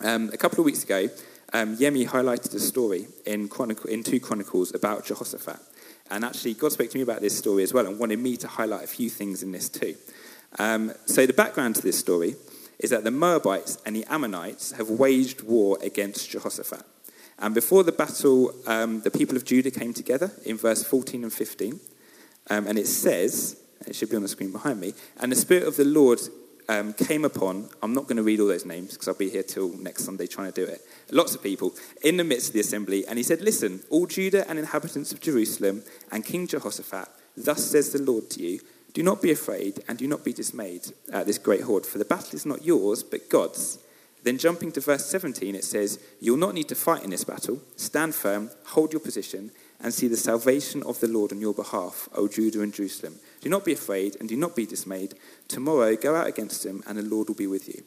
Um, 0.00 0.30
a 0.32 0.36
couple 0.36 0.58
of 0.60 0.64
weeks 0.64 0.82
ago, 0.82 1.08
um, 1.52 1.76
Yemi 1.76 2.08
highlighted 2.08 2.54
a 2.54 2.58
story 2.58 3.06
in, 3.26 3.48
Chronicle, 3.48 3.90
in 3.90 4.02
2 4.02 4.20
Chronicles 4.20 4.74
about 4.74 5.04
Jehoshaphat. 5.04 5.60
And 6.12 6.26
actually, 6.26 6.52
God 6.52 6.72
spoke 6.72 6.90
to 6.90 6.98
me 6.98 7.02
about 7.02 7.22
this 7.22 7.36
story 7.36 7.62
as 7.62 7.72
well 7.72 7.86
and 7.86 7.98
wanted 7.98 8.18
me 8.18 8.36
to 8.36 8.46
highlight 8.46 8.84
a 8.84 8.86
few 8.86 9.08
things 9.08 9.42
in 9.42 9.50
this 9.50 9.70
too. 9.70 9.96
Um, 10.58 10.92
so, 11.06 11.24
the 11.24 11.32
background 11.32 11.76
to 11.76 11.82
this 11.82 11.98
story 11.98 12.36
is 12.78 12.90
that 12.90 13.02
the 13.02 13.10
Moabites 13.10 13.78
and 13.86 13.96
the 13.96 14.04
Ammonites 14.10 14.72
have 14.72 14.90
waged 14.90 15.40
war 15.40 15.78
against 15.82 16.28
Jehoshaphat. 16.28 16.82
And 17.38 17.54
before 17.54 17.82
the 17.82 17.92
battle, 17.92 18.54
um, 18.66 19.00
the 19.00 19.10
people 19.10 19.36
of 19.36 19.46
Judah 19.46 19.70
came 19.70 19.94
together 19.94 20.32
in 20.44 20.58
verse 20.58 20.84
14 20.84 21.22
and 21.22 21.32
15. 21.32 21.80
Um, 22.50 22.66
and 22.66 22.78
it 22.78 22.86
says, 22.86 23.62
it 23.86 23.96
should 23.96 24.10
be 24.10 24.16
on 24.16 24.22
the 24.22 24.28
screen 24.28 24.52
behind 24.52 24.80
me, 24.80 24.92
and 25.18 25.32
the 25.32 25.36
Spirit 25.36 25.66
of 25.66 25.76
the 25.76 25.84
Lord 25.84 26.20
um, 26.68 26.92
came 26.92 27.24
upon, 27.24 27.68
I'm 27.82 27.94
not 27.94 28.04
going 28.04 28.16
to 28.16 28.22
read 28.22 28.40
all 28.40 28.46
those 28.46 28.66
names 28.66 28.92
because 28.92 29.08
I'll 29.08 29.14
be 29.14 29.30
here 29.30 29.42
till 29.42 29.70
next 29.78 30.04
Sunday 30.04 30.26
trying 30.26 30.52
to 30.52 30.64
do 30.64 30.70
it, 30.70 30.80
lots 31.10 31.34
of 31.34 31.42
people 31.42 31.74
in 32.02 32.16
the 32.16 32.24
midst 32.24 32.48
of 32.48 32.54
the 32.54 32.60
assembly. 32.60 33.06
And 33.06 33.18
he 33.18 33.22
said, 33.22 33.40
Listen, 33.40 33.80
all 33.90 34.06
Judah 34.06 34.48
and 34.48 34.58
inhabitants 34.58 35.12
of 35.12 35.20
Jerusalem 35.20 35.82
and 36.10 36.24
King 36.24 36.46
Jehoshaphat, 36.46 37.08
thus 37.36 37.64
says 37.64 37.92
the 37.92 38.02
Lord 38.02 38.30
to 38.30 38.42
you, 38.42 38.60
do 38.92 39.02
not 39.02 39.22
be 39.22 39.30
afraid 39.30 39.82
and 39.88 39.96
do 39.96 40.06
not 40.06 40.24
be 40.24 40.32
dismayed 40.32 40.92
at 41.12 41.26
this 41.26 41.38
great 41.38 41.62
horde, 41.62 41.86
for 41.86 41.98
the 41.98 42.04
battle 42.04 42.34
is 42.34 42.44
not 42.44 42.64
yours, 42.64 43.02
but 43.02 43.30
God's. 43.30 43.78
Then 44.22 44.38
jumping 44.38 44.70
to 44.72 44.80
verse 44.80 45.06
17, 45.06 45.54
it 45.54 45.64
says, 45.64 45.98
You'll 46.20 46.36
not 46.36 46.54
need 46.54 46.68
to 46.68 46.74
fight 46.74 47.02
in 47.02 47.10
this 47.10 47.24
battle. 47.24 47.60
Stand 47.76 48.14
firm, 48.14 48.50
hold 48.66 48.92
your 48.92 49.00
position, 49.00 49.50
and 49.82 49.92
see 49.92 50.08
the 50.08 50.16
salvation 50.16 50.82
of 50.84 51.00
the 51.00 51.08
Lord 51.08 51.32
on 51.32 51.40
your 51.40 51.54
behalf, 51.54 52.08
O 52.14 52.28
Judah 52.28 52.62
and 52.62 52.72
Jerusalem. 52.72 53.16
Do 53.40 53.48
not 53.50 53.64
be 53.64 53.72
afraid 53.72 54.16
and 54.20 54.28
do 54.28 54.36
not 54.36 54.54
be 54.54 54.64
dismayed. 54.64 55.14
Tomorrow 55.48 55.96
go 55.96 56.14
out 56.14 56.28
against 56.28 56.62
them, 56.62 56.82
and 56.86 56.96
the 56.96 57.02
Lord 57.02 57.28
will 57.28 57.34
be 57.34 57.48
with 57.48 57.68
you. 57.68 57.82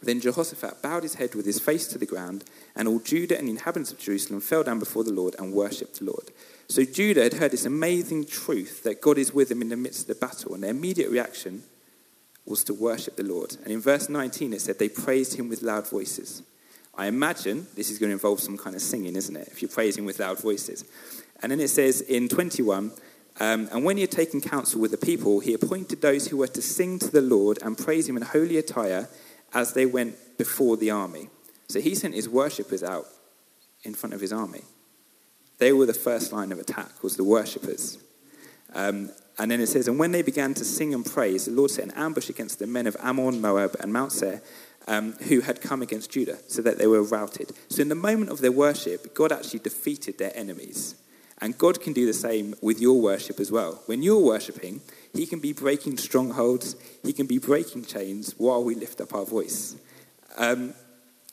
Then 0.00 0.20
Jehoshaphat 0.20 0.80
bowed 0.80 1.02
his 1.02 1.14
head 1.14 1.34
with 1.34 1.44
his 1.44 1.58
face 1.58 1.88
to 1.88 1.98
the 1.98 2.06
ground, 2.06 2.44
and 2.76 2.86
all 2.86 3.00
Judah 3.00 3.36
and 3.36 3.48
the 3.48 3.52
inhabitants 3.52 3.90
of 3.90 3.98
Jerusalem 3.98 4.40
fell 4.40 4.62
down 4.62 4.78
before 4.78 5.02
the 5.02 5.12
Lord 5.12 5.34
and 5.38 5.52
worshipped 5.52 5.98
the 5.98 6.04
Lord. 6.04 6.30
So 6.68 6.84
Judah 6.84 7.24
had 7.24 7.34
heard 7.34 7.50
this 7.50 7.64
amazing 7.64 8.26
truth 8.26 8.84
that 8.84 9.00
God 9.00 9.18
is 9.18 9.34
with 9.34 9.48
them 9.48 9.62
in 9.62 9.70
the 9.70 9.76
midst 9.76 10.02
of 10.02 10.06
the 10.06 10.26
battle, 10.26 10.54
and 10.54 10.62
their 10.62 10.70
immediate 10.70 11.10
reaction 11.10 11.64
was 12.46 12.62
to 12.64 12.74
worship 12.74 13.16
the 13.16 13.24
Lord. 13.24 13.56
And 13.64 13.72
in 13.72 13.80
verse 13.80 14.08
19, 14.08 14.52
it 14.52 14.60
said 14.60 14.78
they 14.78 14.88
praised 14.88 15.34
him 15.34 15.48
with 15.48 15.62
loud 15.62 15.88
voices. 15.88 16.42
I 16.98 17.06
imagine 17.06 17.68
this 17.76 17.90
is 17.90 17.98
going 17.98 18.10
to 18.10 18.14
involve 18.14 18.40
some 18.40 18.58
kind 18.58 18.74
of 18.74 18.82
singing, 18.82 19.14
isn't 19.14 19.36
it? 19.36 19.48
If 19.48 19.62
you're 19.62 19.70
praising 19.70 20.04
with 20.04 20.18
loud 20.18 20.40
voices. 20.40 20.84
And 21.40 21.52
then 21.52 21.60
it 21.60 21.68
says 21.68 22.00
in 22.00 22.28
21, 22.28 22.90
um, 23.40 23.68
and 23.70 23.84
when 23.84 23.96
he 23.96 24.00
had 24.00 24.10
taken 24.10 24.40
counsel 24.40 24.80
with 24.80 24.90
the 24.90 24.98
people, 24.98 25.38
he 25.38 25.54
appointed 25.54 26.02
those 26.02 26.26
who 26.26 26.36
were 26.36 26.48
to 26.48 26.60
sing 26.60 26.98
to 26.98 27.10
the 27.10 27.20
Lord 27.20 27.60
and 27.62 27.78
praise 27.78 28.08
him 28.08 28.16
in 28.16 28.24
holy 28.24 28.56
attire 28.56 29.08
as 29.54 29.74
they 29.74 29.86
went 29.86 30.16
before 30.36 30.76
the 30.76 30.90
army. 30.90 31.30
So 31.68 31.80
he 31.80 31.94
sent 31.94 32.14
his 32.14 32.28
worshippers 32.28 32.82
out 32.82 33.06
in 33.84 33.94
front 33.94 34.12
of 34.12 34.20
his 34.20 34.32
army. 34.32 34.62
They 35.58 35.72
were 35.72 35.86
the 35.86 35.94
first 35.94 36.32
line 36.32 36.50
of 36.50 36.58
attack, 36.58 37.02
was 37.04 37.16
the 37.16 37.24
worshippers. 37.24 37.98
Um, 38.74 39.10
and 39.38 39.50
then 39.50 39.60
it 39.60 39.68
says, 39.68 39.86
And 39.86 40.00
when 40.00 40.10
they 40.10 40.22
began 40.22 40.52
to 40.54 40.64
sing 40.64 40.92
and 40.92 41.06
praise, 41.06 41.44
the 41.44 41.52
Lord 41.52 41.70
set 41.70 41.84
an 41.84 41.92
ambush 41.92 42.28
against 42.28 42.58
the 42.58 42.66
men 42.66 42.88
of 42.88 42.96
Ammon, 43.00 43.40
Moab, 43.40 43.76
and 43.78 43.92
Mount 43.92 44.10
Seir, 44.10 44.42
um, 44.88 45.12
who 45.28 45.42
had 45.42 45.60
come 45.60 45.82
against 45.82 46.10
Judah, 46.10 46.38
so 46.48 46.62
that 46.62 46.78
they 46.78 46.86
were 46.86 47.02
routed. 47.02 47.52
So 47.68 47.82
in 47.82 47.90
the 47.90 47.94
moment 47.94 48.30
of 48.30 48.40
their 48.40 48.50
worship, 48.50 49.14
God 49.14 49.30
actually 49.30 49.60
defeated 49.60 50.18
their 50.18 50.36
enemies. 50.36 50.96
And 51.40 51.56
God 51.56 51.80
can 51.80 51.92
do 51.92 52.04
the 52.04 52.12
same 52.12 52.54
with 52.60 52.80
your 52.80 53.00
worship 53.00 53.38
as 53.38 53.52
well. 53.52 53.82
When 53.86 54.02
you're 54.02 54.24
worshiping, 54.24 54.80
He 55.12 55.26
can 55.26 55.38
be 55.38 55.52
breaking 55.52 55.98
strongholds, 55.98 56.74
He 57.04 57.12
can 57.12 57.26
be 57.26 57.38
breaking 57.38 57.84
chains 57.84 58.34
while 58.38 58.64
we 58.64 58.74
lift 58.74 59.00
up 59.00 59.14
our 59.14 59.26
voice. 59.26 59.76
Um, 60.36 60.74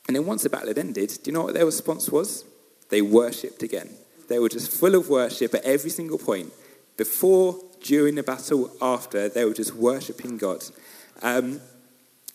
and 0.08 0.16
then 0.16 0.26
once 0.26 0.44
the 0.44 0.50
battle 0.50 0.68
had 0.68 0.78
ended, 0.78 1.10
do 1.24 1.32
you 1.32 1.32
know 1.32 1.44
what 1.44 1.56
their 1.56 1.66
response 1.66 2.10
was? 2.10 2.46
They 2.90 3.02
worshipped 3.02 3.64
again. 3.64 3.90
They 4.28 4.38
were 4.38 4.50
just 4.50 4.72
full 4.72 4.96
of 4.96 5.10
worship 5.10 5.56
at 5.56 5.64
every 5.64 5.90
single 5.90 6.18
point. 6.18 6.52
Before, 6.98 7.60
during 7.82 8.16
the 8.16 8.24
battle, 8.24 8.72
after, 8.82 9.30
they 9.30 9.46
were 9.46 9.54
just 9.54 9.74
worshipping 9.74 10.38
God. 10.38 10.64
Um, 11.22 11.62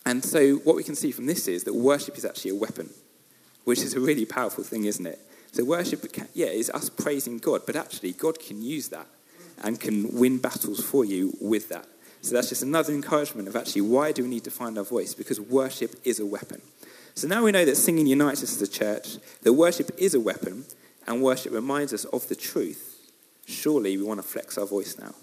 and 0.05 0.23
so, 0.23 0.55
what 0.57 0.75
we 0.75 0.83
can 0.83 0.95
see 0.95 1.11
from 1.11 1.27
this 1.27 1.47
is 1.47 1.63
that 1.65 1.73
worship 1.73 2.17
is 2.17 2.25
actually 2.25 2.51
a 2.51 2.55
weapon, 2.55 2.89
which 3.65 3.79
is 3.79 3.93
a 3.93 3.99
really 3.99 4.25
powerful 4.25 4.63
thing, 4.63 4.85
isn't 4.85 5.05
it? 5.05 5.19
So, 5.51 5.63
worship, 5.63 6.03
yeah, 6.33 6.47
is 6.47 6.69
us 6.71 6.89
praising 6.89 7.37
God, 7.37 7.61
but 7.65 7.75
actually, 7.75 8.13
God 8.13 8.39
can 8.39 8.61
use 8.61 8.89
that 8.89 9.07
and 9.63 9.79
can 9.79 10.17
win 10.17 10.39
battles 10.39 10.83
for 10.83 11.05
you 11.05 11.37
with 11.39 11.69
that. 11.69 11.87
So, 12.21 12.33
that's 12.33 12.49
just 12.49 12.63
another 12.63 12.93
encouragement 12.93 13.47
of 13.47 13.55
actually 13.55 13.81
why 13.81 14.11
do 14.11 14.23
we 14.23 14.29
need 14.29 14.43
to 14.45 14.51
find 14.51 14.77
our 14.77 14.83
voice? 14.83 15.13
Because 15.13 15.39
worship 15.39 15.95
is 16.03 16.19
a 16.19 16.25
weapon. 16.25 16.61
So, 17.13 17.27
now 17.27 17.43
we 17.43 17.51
know 17.51 17.65
that 17.65 17.75
singing 17.75 18.07
unites 18.07 18.41
us 18.41 18.55
as 18.55 18.61
a 18.61 18.71
church, 18.71 19.17
that 19.43 19.53
worship 19.53 19.91
is 19.99 20.15
a 20.15 20.19
weapon, 20.19 20.65
and 21.05 21.21
worship 21.21 21.53
reminds 21.53 21.93
us 21.93 22.05
of 22.05 22.27
the 22.27 22.35
truth. 22.35 23.11
Surely 23.45 23.97
we 23.97 24.03
want 24.03 24.19
to 24.19 24.27
flex 24.27 24.57
our 24.57 24.65
voice 24.65 24.97
now. 24.97 25.13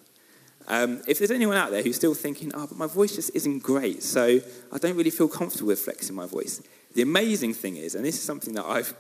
Um, 0.68 1.02
if 1.08 1.18
there's 1.18 1.30
anyone 1.30 1.56
out 1.56 1.70
there 1.70 1.82
who's 1.82 1.96
still 1.96 2.14
thinking, 2.14 2.52
oh, 2.54 2.66
but 2.66 2.76
my 2.76 2.86
voice 2.86 3.16
just 3.16 3.30
isn't 3.34 3.62
great, 3.62 4.02
so 4.02 4.38
I 4.70 4.78
don't 4.78 4.96
really 4.96 5.10
feel 5.10 5.28
comfortable 5.28 5.68
with 5.68 5.80
flexing 5.80 6.14
my 6.14 6.26
voice. 6.26 6.62
The 6.94 7.02
amazing 7.02 7.54
thing 7.54 7.76
is, 7.76 7.94
and 7.94 8.04
this 8.04 8.16
is 8.16 8.22
something 8.22 8.54
that 8.54 8.66
I've, 8.66 8.94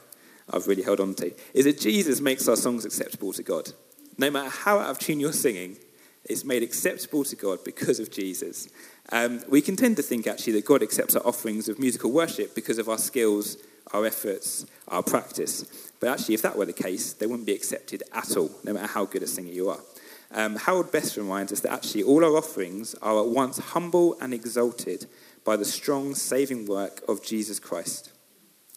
I've 0.50 0.66
really 0.66 0.82
held 0.82 0.98
on 0.98 1.14
to, 1.16 1.32
is 1.52 1.66
that 1.66 1.78
Jesus 1.78 2.22
makes 2.22 2.48
our 2.48 2.56
songs 2.56 2.86
acceptable 2.86 3.34
to 3.34 3.42
God. 3.42 3.70
No 4.16 4.30
matter 4.30 4.48
how 4.48 4.78
out 4.78 4.90
of 4.90 4.98
tune 4.98 5.20
you're 5.20 5.32
singing, 5.32 5.76
it's 6.24 6.42
made 6.42 6.62
acceptable 6.62 7.22
to 7.24 7.36
God 7.36 7.62
because 7.64 8.00
of 8.00 8.10
Jesus. 8.10 8.68
Um, 9.12 9.42
we 9.48 9.60
can 9.60 9.76
tend 9.76 9.96
to 9.96 10.02
think 10.02 10.26
actually 10.26 10.54
that 10.54 10.64
God 10.64 10.82
accepts 10.82 11.16
our 11.16 11.26
offerings 11.26 11.68
of 11.68 11.78
musical 11.78 12.10
worship 12.10 12.54
because 12.54 12.78
of 12.78 12.88
our 12.88 12.98
skills, 12.98 13.58
our 13.92 14.06
efforts, 14.06 14.66
our 14.88 15.02
practice. 15.02 15.90
But 16.00 16.08
actually, 16.08 16.34
if 16.34 16.42
that 16.42 16.56
were 16.56 16.66
the 16.66 16.72
case, 16.72 17.12
they 17.12 17.26
wouldn't 17.26 17.46
be 17.46 17.54
accepted 17.54 18.02
at 18.12 18.36
all, 18.36 18.50
no 18.64 18.72
matter 18.72 18.86
how 18.86 19.04
good 19.04 19.22
a 19.22 19.26
singer 19.26 19.52
you 19.52 19.68
are. 19.68 19.80
Um, 20.30 20.56
Harold 20.56 20.92
Best 20.92 21.16
reminds 21.16 21.52
us 21.52 21.60
that 21.60 21.72
actually 21.72 22.02
all 22.02 22.24
our 22.24 22.36
offerings 22.36 22.94
are 22.96 23.18
at 23.20 23.28
once 23.28 23.58
humble 23.58 24.16
and 24.20 24.34
exalted 24.34 25.06
by 25.44 25.56
the 25.56 25.64
strong 25.64 26.14
saving 26.14 26.66
work 26.66 27.02
of 27.08 27.24
Jesus 27.24 27.58
Christ. 27.58 28.12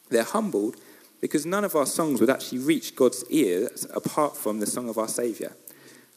They're 0.10 0.24
humbled 0.24 0.78
because 1.20 1.46
none 1.46 1.64
of 1.64 1.76
our 1.76 1.86
songs 1.86 2.20
would 2.20 2.30
actually 2.30 2.60
reach 2.60 2.96
God's 2.96 3.24
ears 3.30 3.86
apart 3.94 4.38
from 4.38 4.60
the 4.60 4.66
song 4.66 4.90
of 4.90 4.98
our 4.98 5.08
Saviour. 5.08 5.52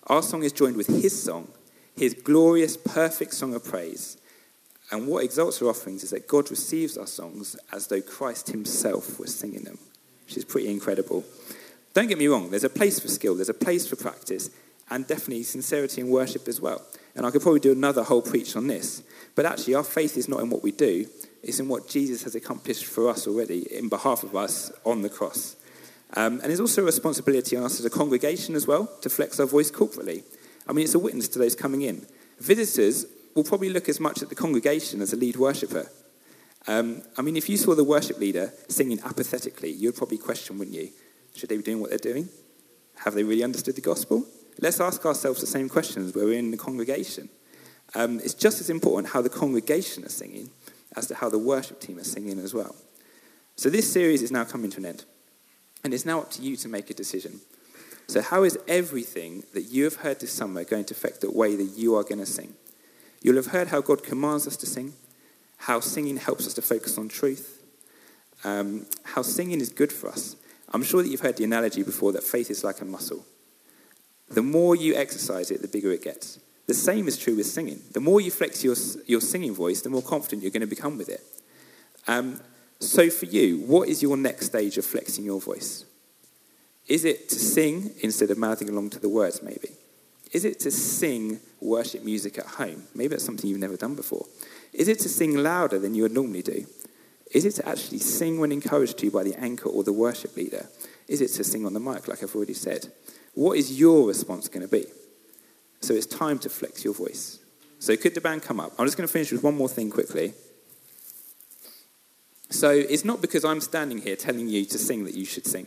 Our 0.06 0.22
song 0.22 0.42
is 0.44 0.52
joined 0.52 0.76
with 0.76 0.86
His 0.86 1.20
song, 1.20 1.48
His 1.96 2.14
glorious, 2.14 2.76
perfect 2.76 3.34
song 3.34 3.54
of 3.54 3.64
praise. 3.64 4.16
And 4.90 5.06
what 5.08 5.24
exalts 5.24 5.60
our 5.60 5.68
offerings 5.68 6.04
is 6.04 6.10
that 6.10 6.28
God 6.28 6.50
receives 6.50 6.96
our 6.96 7.06
songs 7.06 7.56
as 7.72 7.88
though 7.88 8.00
Christ 8.00 8.48
Himself 8.48 9.18
was 9.18 9.34
singing 9.34 9.64
them, 9.64 9.78
which 10.26 10.36
is 10.36 10.44
pretty 10.44 10.70
incredible. 10.70 11.24
Don't 11.94 12.08
get 12.08 12.18
me 12.18 12.26
wrong, 12.26 12.50
there's 12.50 12.64
a 12.64 12.70
place 12.70 13.00
for 13.00 13.08
skill, 13.08 13.34
there's 13.34 13.48
a 13.48 13.54
place 13.54 13.86
for 13.86 13.96
practice, 13.96 14.50
and 14.90 15.06
definitely 15.06 15.42
sincerity 15.42 16.00
in 16.00 16.08
worship 16.08 16.48
as 16.48 16.60
well. 16.60 16.82
And 17.16 17.24
I 17.24 17.30
could 17.30 17.42
probably 17.42 17.60
do 17.60 17.72
another 17.72 18.02
whole 18.02 18.22
preach 18.22 18.56
on 18.56 18.66
this. 18.66 19.02
But 19.34 19.46
actually, 19.46 19.74
our 19.74 19.84
faith 19.84 20.16
is 20.16 20.28
not 20.28 20.40
in 20.40 20.50
what 20.50 20.62
we 20.62 20.72
do, 20.72 21.06
it's 21.42 21.60
in 21.60 21.68
what 21.68 21.88
Jesus 21.88 22.22
has 22.22 22.34
accomplished 22.34 22.86
for 22.86 23.08
us 23.08 23.26
already 23.26 23.66
in 23.72 23.88
behalf 23.88 24.22
of 24.22 24.34
us 24.34 24.72
on 24.84 25.02
the 25.02 25.10
cross. 25.10 25.56
Um, 26.16 26.34
and 26.34 26.44
there's 26.44 26.60
also 26.60 26.82
a 26.82 26.86
responsibility 26.86 27.56
on 27.56 27.64
us 27.64 27.80
as 27.80 27.84
a 27.84 27.90
congregation 27.90 28.54
as 28.54 28.66
well 28.66 28.86
to 29.02 29.10
flex 29.10 29.40
our 29.40 29.46
voice 29.46 29.70
corporately. 29.70 30.22
I 30.68 30.72
mean, 30.72 30.84
it's 30.84 30.94
a 30.94 30.98
witness 30.98 31.28
to 31.28 31.38
those 31.38 31.54
coming 31.54 31.82
in. 31.82 32.06
Visitors 32.38 33.06
will 33.34 33.44
probably 33.44 33.68
look 33.68 33.88
as 33.88 34.00
much 34.00 34.22
at 34.22 34.28
the 34.28 34.34
congregation 34.34 35.02
as 35.02 35.12
a 35.12 35.16
lead 35.16 35.36
worshipper. 35.36 35.90
Um, 36.66 37.02
I 37.18 37.22
mean, 37.22 37.36
if 37.36 37.48
you 37.48 37.56
saw 37.56 37.74
the 37.74 37.84
worship 37.84 38.18
leader 38.18 38.52
singing 38.68 39.00
apathetically, 39.04 39.70
you'd 39.70 39.96
probably 39.96 40.18
question, 40.18 40.58
wouldn't 40.58 40.76
you? 40.76 40.90
Should 41.34 41.50
they 41.50 41.56
be 41.56 41.62
doing 41.62 41.80
what 41.80 41.90
they're 41.90 41.98
doing? 41.98 42.28
Have 43.04 43.14
they 43.14 43.24
really 43.24 43.42
understood 43.42 43.74
the 43.74 43.82
gospel? 43.82 44.24
Let's 44.60 44.80
ask 44.80 45.04
ourselves 45.04 45.40
the 45.40 45.46
same 45.46 45.68
questions 45.68 46.14
where 46.14 46.24
we're 46.24 46.38
in 46.38 46.50
the 46.50 46.56
congregation. 46.56 47.28
Um, 47.94 48.18
it's 48.20 48.34
just 48.34 48.60
as 48.60 48.70
important 48.70 49.12
how 49.12 49.22
the 49.22 49.28
congregation 49.28 50.04
is 50.04 50.14
singing 50.14 50.50
as 50.96 51.06
to 51.08 51.14
how 51.14 51.28
the 51.28 51.38
worship 51.38 51.80
team 51.80 51.98
is 51.98 52.10
singing 52.10 52.38
as 52.38 52.54
well. 52.54 52.74
So 53.56 53.70
this 53.70 53.92
series 53.92 54.22
is 54.22 54.32
now 54.32 54.44
coming 54.44 54.70
to 54.70 54.78
an 54.78 54.86
end, 54.86 55.04
and 55.84 55.94
it's 55.94 56.04
now 56.04 56.20
up 56.20 56.30
to 56.32 56.42
you 56.42 56.56
to 56.56 56.68
make 56.68 56.90
a 56.90 56.94
decision. 56.94 57.40
So, 58.06 58.20
how 58.20 58.42
is 58.42 58.58
everything 58.68 59.44
that 59.54 59.62
you 59.62 59.84
have 59.84 59.96
heard 59.96 60.20
this 60.20 60.32
summer 60.32 60.64
going 60.64 60.84
to 60.86 60.94
affect 60.94 61.20
the 61.20 61.30
way 61.30 61.56
that 61.56 61.72
you 61.76 61.94
are 61.94 62.02
going 62.02 62.18
to 62.18 62.26
sing? 62.26 62.54
You'll 63.22 63.36
have 63.36 63.46
heard 63.46 63.68
how 63.68 63.80
God 63.80 64.02
commands 64.02 64.46
us 64.46 64.56
to 64.58 64.66
sing, 64.66 64.92
how 65.56 65.80
singing 65.80 66.18
helps 66.18 66.46
us 66.46 66.54
to 66.54 66.62
focus 66.62 66.98
on 66.98 67.08
truth, 67.08 67.62
um, 68.44 68.86
how 69.04 69.22
singing 69.22 69.60
is 69.60 69.70
good 69.70 69.92
for 69.92 70.08
us. 70.08 70.36
I'm 70.72 70.82
sure 70.82 71.02
that 71.02 71.08
you've 71.08 71.20
heard 71.20 71.36
the 71.36 71.44
analogy 71.44 71.82
before 71.82 72.12
that 72.12 72.24
faith 72.24 72.50
is 72.50 72.64
like 72.64 72.80
a 72.80 72.84
muscle. 72.84 73.24
The 74.34 74.42
more 74.42 74.74
you 74.74 74.96
exercise 74.96 75.50
it, 75.50 75.62
the 75.62 75.68
bigger 75.68 75.92
it 75.92 76.02
gets. 76.02 76.40
The 76.66 76.74
same 76.74 77.06
is 77.06 77.16
true 77.16 77.36
with 77.36 77.46
singing. 77.46 77.82
The 77.92 78.00
more 78.00 78.20
you 78.20 78.30
flex 78.30 78.64
your, 78.64 78.74
your 79.06 79.20
singing 79.20 79.54
voice, 79.54 79.82
the 79.82 79.90
more 79.90 80.02
confident 80.02 80.42
you're 80.42 80.50
going 80.50 80.62
to 80.62 80.66
become 80.66 80.98
with 80.98 81.08
it. 81.08 81.22
Um, 82.08 82.40
so, 82.80 83.10
for 83.10 83.26
you, 83.26 83.60
what 83.60 83.88
is 83.88 84.02
your 84.02 84.16
next 84.16 84.46
stage 84.46 84.76
of 84.76 84.84
flexing 84.84 85.24
your 85.24 85.40
voice? 85.40 85.84
Is 86.86 87.04
it 87.04 87.28
to 87.30 87.36
sing 87.36 87.92
instead 88.02 88.30
of 88.30 88.38
mouthing 88.38 88.68
along 88.68 88.90
to 88.90 88.98
the 88.98 89.08
words, 89.08 89.42
maybe? 89.42 89.70
Is 90.32 90.44
it 90.44 90.58
to 90.60 90.70
sing 90.70 91.40
worship 91.60 92.02
music 92.02 92.38
at 92.38 92.46
home? 92.46 92.84
Maybe 92.94 93.08
that's 93.08 93.24
something 93.24 93.48
you've 93.48 93.60
never 93.60 93.76
done 93.76 93.94
before. 93.94 94.26
Is 94.72 94.88
it 94.88 94.98
to 95.00 95.08
sing 95.08 95.36
louder 95.36 95.78
than 95.78 95.94
you 95.94 96.02
would 96.02 96.12
normally 96.12 96.42
do? 96.42 96.66
Is 97.30 97.44
it 97.44 97.52
to 97.52 97.68
actually 97.68 98.00
sing 98.00 98.40
when 98.40 98.52
encouraged 98.52 98.98
to 98.98 99.10
by 99.10 99.22
the 99.22 99.34
anchor 99.36 99.68
or 99.68 99.84
the 99.84 99.92
worship 99.92 100.36
leader? 100.36 100.68
Is 101.08 101.20
it 101.20 101.28
to 101.28 101.44
sing 101.44 101.64
on 101.64 101.72
the 101.72 101.80
mic, 101.80 102.08
like 102.08 102.22
I've 102.22 102.34
already 102.34 102.54
said? 102.54 102.88
What 103.34 103.58
is 103.58 103.78
your 103.78 104.06
response 104.06 104.48
going 104.48 104.62
to 104.62 104.68
be? 104.68 104.86
So 105.80 105.92
it's 105.92 106.06
time 106.06 106.38
to 106.40 106.48
flex 106.48 106.84
your 106.84 106.94
voice. 106.94 107.40
So 107.78 107.96
could 107.96 108.14
the 108.14 108.20
band 108.20 108.42
come 108.42 108.60
up? 108.60 108.72
I'm 108.78 108.86
just 108.86 108.96
going 108.96 109.06
to 109.06 109.12
finish 109.12 109.30
with 109.32 109.42
one 109.42 109.56
more 109.56 109.68
thing 109.68 109.90
quickly. 109.90 110.32
So 112.50 112.70
it's 112.70 113.04
not 113.04 113.20
because 113.20 113.44
I'm 113.44 113.60
standing 113.60 113.98
here 113.98 114.16
telling 114.16 114.48
you 114.48 114.64
to 114.66 114.78
sing 114.78 115.04
that 115.04 115.14
you 115.14 115.24
should 115.24 115.46
sing. 115.46 115.66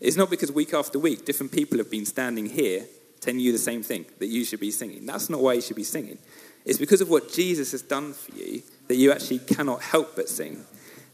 It's 0.00 0.16
not 0.16 0.30
because 0.30 0.50
week 0.50 0.74
after 0.74 0.98
week 0.98 1.24
different 1.24 1.52
people 1.52 1.78
have 1.78 1.90
been 1.90 2.06
standing 2.06 2.46
here 2.46 2.86
telling 3.20 3.40
you 3.40 3.52
the 3.52 3.58
same 3.58 3.82
thing 3.82 4.06
that 4.18 4.26
you 4.26 4.44
should 4.44 4.60
be 4.60 4.70
singing. 4.70 5.06
That's 5.06 5.30
not 5.30 5.40
why 5.40 5.54
you 5.54 5.60
should 5.60 5.76
be 5.76 5.84
singing. 5.84 6.18
It's 6.64 6.78
because 6.78 7.00
of 7.00 7.08
what 7.08 7.32
Jesus 7.32 7.72
has 7.72 7.82
done 7.82 8.12
for 8.12 8.32
you 8.32 8.62
that 8.88 8.96
you 8.96 9.12
actually 9.12 9.38
cannot 9.38 9.82
help 9.82 10.16
but 10.16 10.28
sing. 10.28 10.64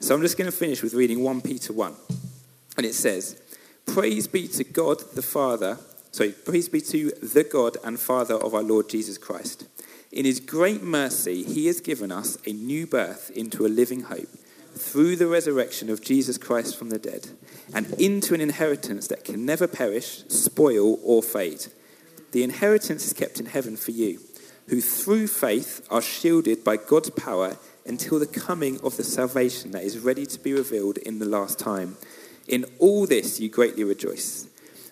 So 0.00 0.14
I'm 0.14 0.22
just 0.22 0.38
going 0.38 0.50
to 0.50 0.56
finish 0.56 0.82
with 0.82 0.94
reading 0.94 1.22
1 1.22 1.40
Peter 1.42 1.72
1. 1.72 1.94
And 2.76 2.86
it 2.86 2.94
says, 2.94 3.40
Praise 3.86 4.26
be 4.28 4.46
to 4.48 4.64
God 4.64 5.00
the 5.14 5.22
Father, 5.22 5.78
sorry, 6.12 6.32
praise 6.32 6.68
be 6.68 6.80
to 6.80 7.10
the 7.22 7.44
God 7.44 7.76
and 7.84 7.98
Father 7.98 8.34
of 8.34 8.54
our 8.54 8.62
Lord 8.62 8.88
Jesus 8.88 9.18
Christ. 9.18 9.66
In 10.12 10.24
his 10.24 10.40
great 10.40 10.82
mercy, 10.82 11.42
he 11.42 11.66
has 11.66 11.80
given 11.80 12.10
us 12.10 12.36
a 12.46 12.52
new 12.52 12.86
birth 12.86 13.30
into 13.34 13.64
a 13.64 13.68
living 13.68 14.02
hope 14.02 14.28
through 14.74 15.16
the 15.16 15.26
resurrection 15.26 15.90
of 15.90 16.02
Jesus 16.02 16.38
Christ 16.38 16.76
from 16.76 16.90
the 16.90 16.98
dead, 16.98 17.28
and 17.74 17.92
into 17.94 18.34
an 18.34 18.40
inheritance 18.40 19.08
that 19.08 19.24
can 19.24 19.44
never 19.44 19.66
perish, 19.66 20.24
spoil, 20.28 20.98
or 21.02 21.22
fade. 21.22 21.66
The 22.32 22.44
inheritance 22.44 23.04
is 23.04 23.12
kept 23.12 23.40
in 23.40 23.46
heaven 23.46 23.76
for 23.76 23.90
you, 23.90 24.20
who 24.68 24.80
through 24.80 25.26
faith 25.26 25.86
are 25.90 26.02
shielded 26.02 26.62
by 26.62 26.76
God's 26.76 27.10
power 27.10 27.56
until 27.84 28.18
the 28.20 28.26
coming 28.26 28.80
of 28.82 28.96
the 28.96 29.04
salvation 29.04 29.72
that 29.72 29.82
is 29.82 29.98
ready 29.98 30.26
to 30.26 30.38
be 30.38 30.52
revealed 30.52 30.98
in 30.98 31.18
the 31.18 31.26
last 31.26 31.58
time. 31.58 31.96
In 32.50 32.64
all 32.80 33.06
this 33.06 33.38
you 33.38 33.48
greatly 33.48 33.84
rejoice. 33.84 34.48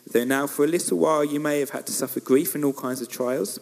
Though 0.07 0.23
now 0.23 0.47
for 0.47 0.65
a 0.65 0.69
little 0.69 0.97
while 0.97 1.25
you 1.25 1.41
may 1.41 1.59
have 1.59 1.71
had 1.71 1.87
to 1.87 1.93
suffer 1.93 2.21
grief 2.21 2.55
in 2.55 2.63
all 2.63 2.73
kinds 2.73 3.01
of 3.03 3.09
trials, 3.09 3.59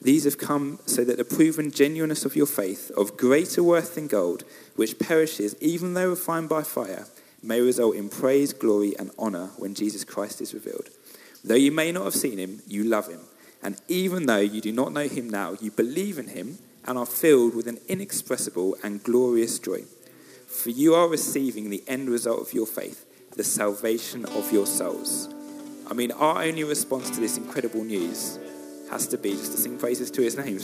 these 0.00 0.24
have 0.24 0.38
come 0.38 0.78
so 0.86 1.04
that 1.04 1.18
the 1.18 1.26
proven 1.26 1.70
genuineness 1.70 2.24
of 2.24 2.36
your 2.36 2.46
faith, 2.46 2.90
of 2.96 3.18
greater 3.18 3.62
worth 3.62 3.96
than 3.96 4.06
gold, 4.06 4.44
which 4.76 4.98
perishes 4.98 5.54
even 5.60 5.92
though 5.92 6.08
refined 6.08 6.48
by 6.48 6.62
fire, 6.62 7.06
may 7.42 7.60
result 7.60 7.96
in 7.96 8.08
praise, 8.08 8.54
glory, 8.54 8.94
and 8.98 9.10
honor 9.18 9.50
when 9.58 9.74
Jesus 9.74 10.04
Christ 10.04 10.40
is 10.40 10.54
revealed. 10.54 10.88
Though 11.44 11.54
you 11.54 11.70
may 11.70 11.92
not 11.92 12.04
have 12.04 12.14
seen 12.14 12.38
him, 12.38 12.62
you 12.66 12.82
love 12.82 13.08
him. 13.08 13.20
And 13.62 13.76
even 13.88 14.24
though 14.24 14.38
you 14.38 14.62
do 14.62 14.72
not 14.72 14.94
know 14.94 15.06
him 15.06 15.28
now, 15.28 15.54
you 15.60 15.70
believe 15.70 16.18
in 16.18 16.28
him 16.28 16.60
and 16.86 16.96
are 16.96 17.04
filled 17.04 17.54
with 17.54 17.66
an 17.66 17.78
inexpressible 17.88 18.78
and 18.82 19.04
glorious 19.04 19.58
joy. 19.58 19.82
For 20.46 20.70
you 20.70 20.94
are 20.94 21.08
receiving 21.08 21.68
the 21.68 21.84
end 21.86 22.08
result 22.08 22.40
of 22.40 22.54
your 22.54 22.66
faith, 22.66 23.03
the 23.36 23.44
salvation 23.44 24.24
of 24.26 24.52
your 24.52 24.66
souls. 24.66 25.28
I 25.90 25.94
mean, 25.94 26.12
our 26.12 26.42
only 26.42 26.64
response 26.64 27.10
to 27.10 27.20
this 27.20 27.36
incredible 27.36 27.84
news 27.84 28.38
has 28.90 29.06
to 29.08 29.18
be 29.18 29.30
just 29.32 29.52
to 29.52 29.58
sing 29.58 29.78
praises 29.78 30.10
to 30.12 30.22
his 30.22 30.36
name. 30.36 30.58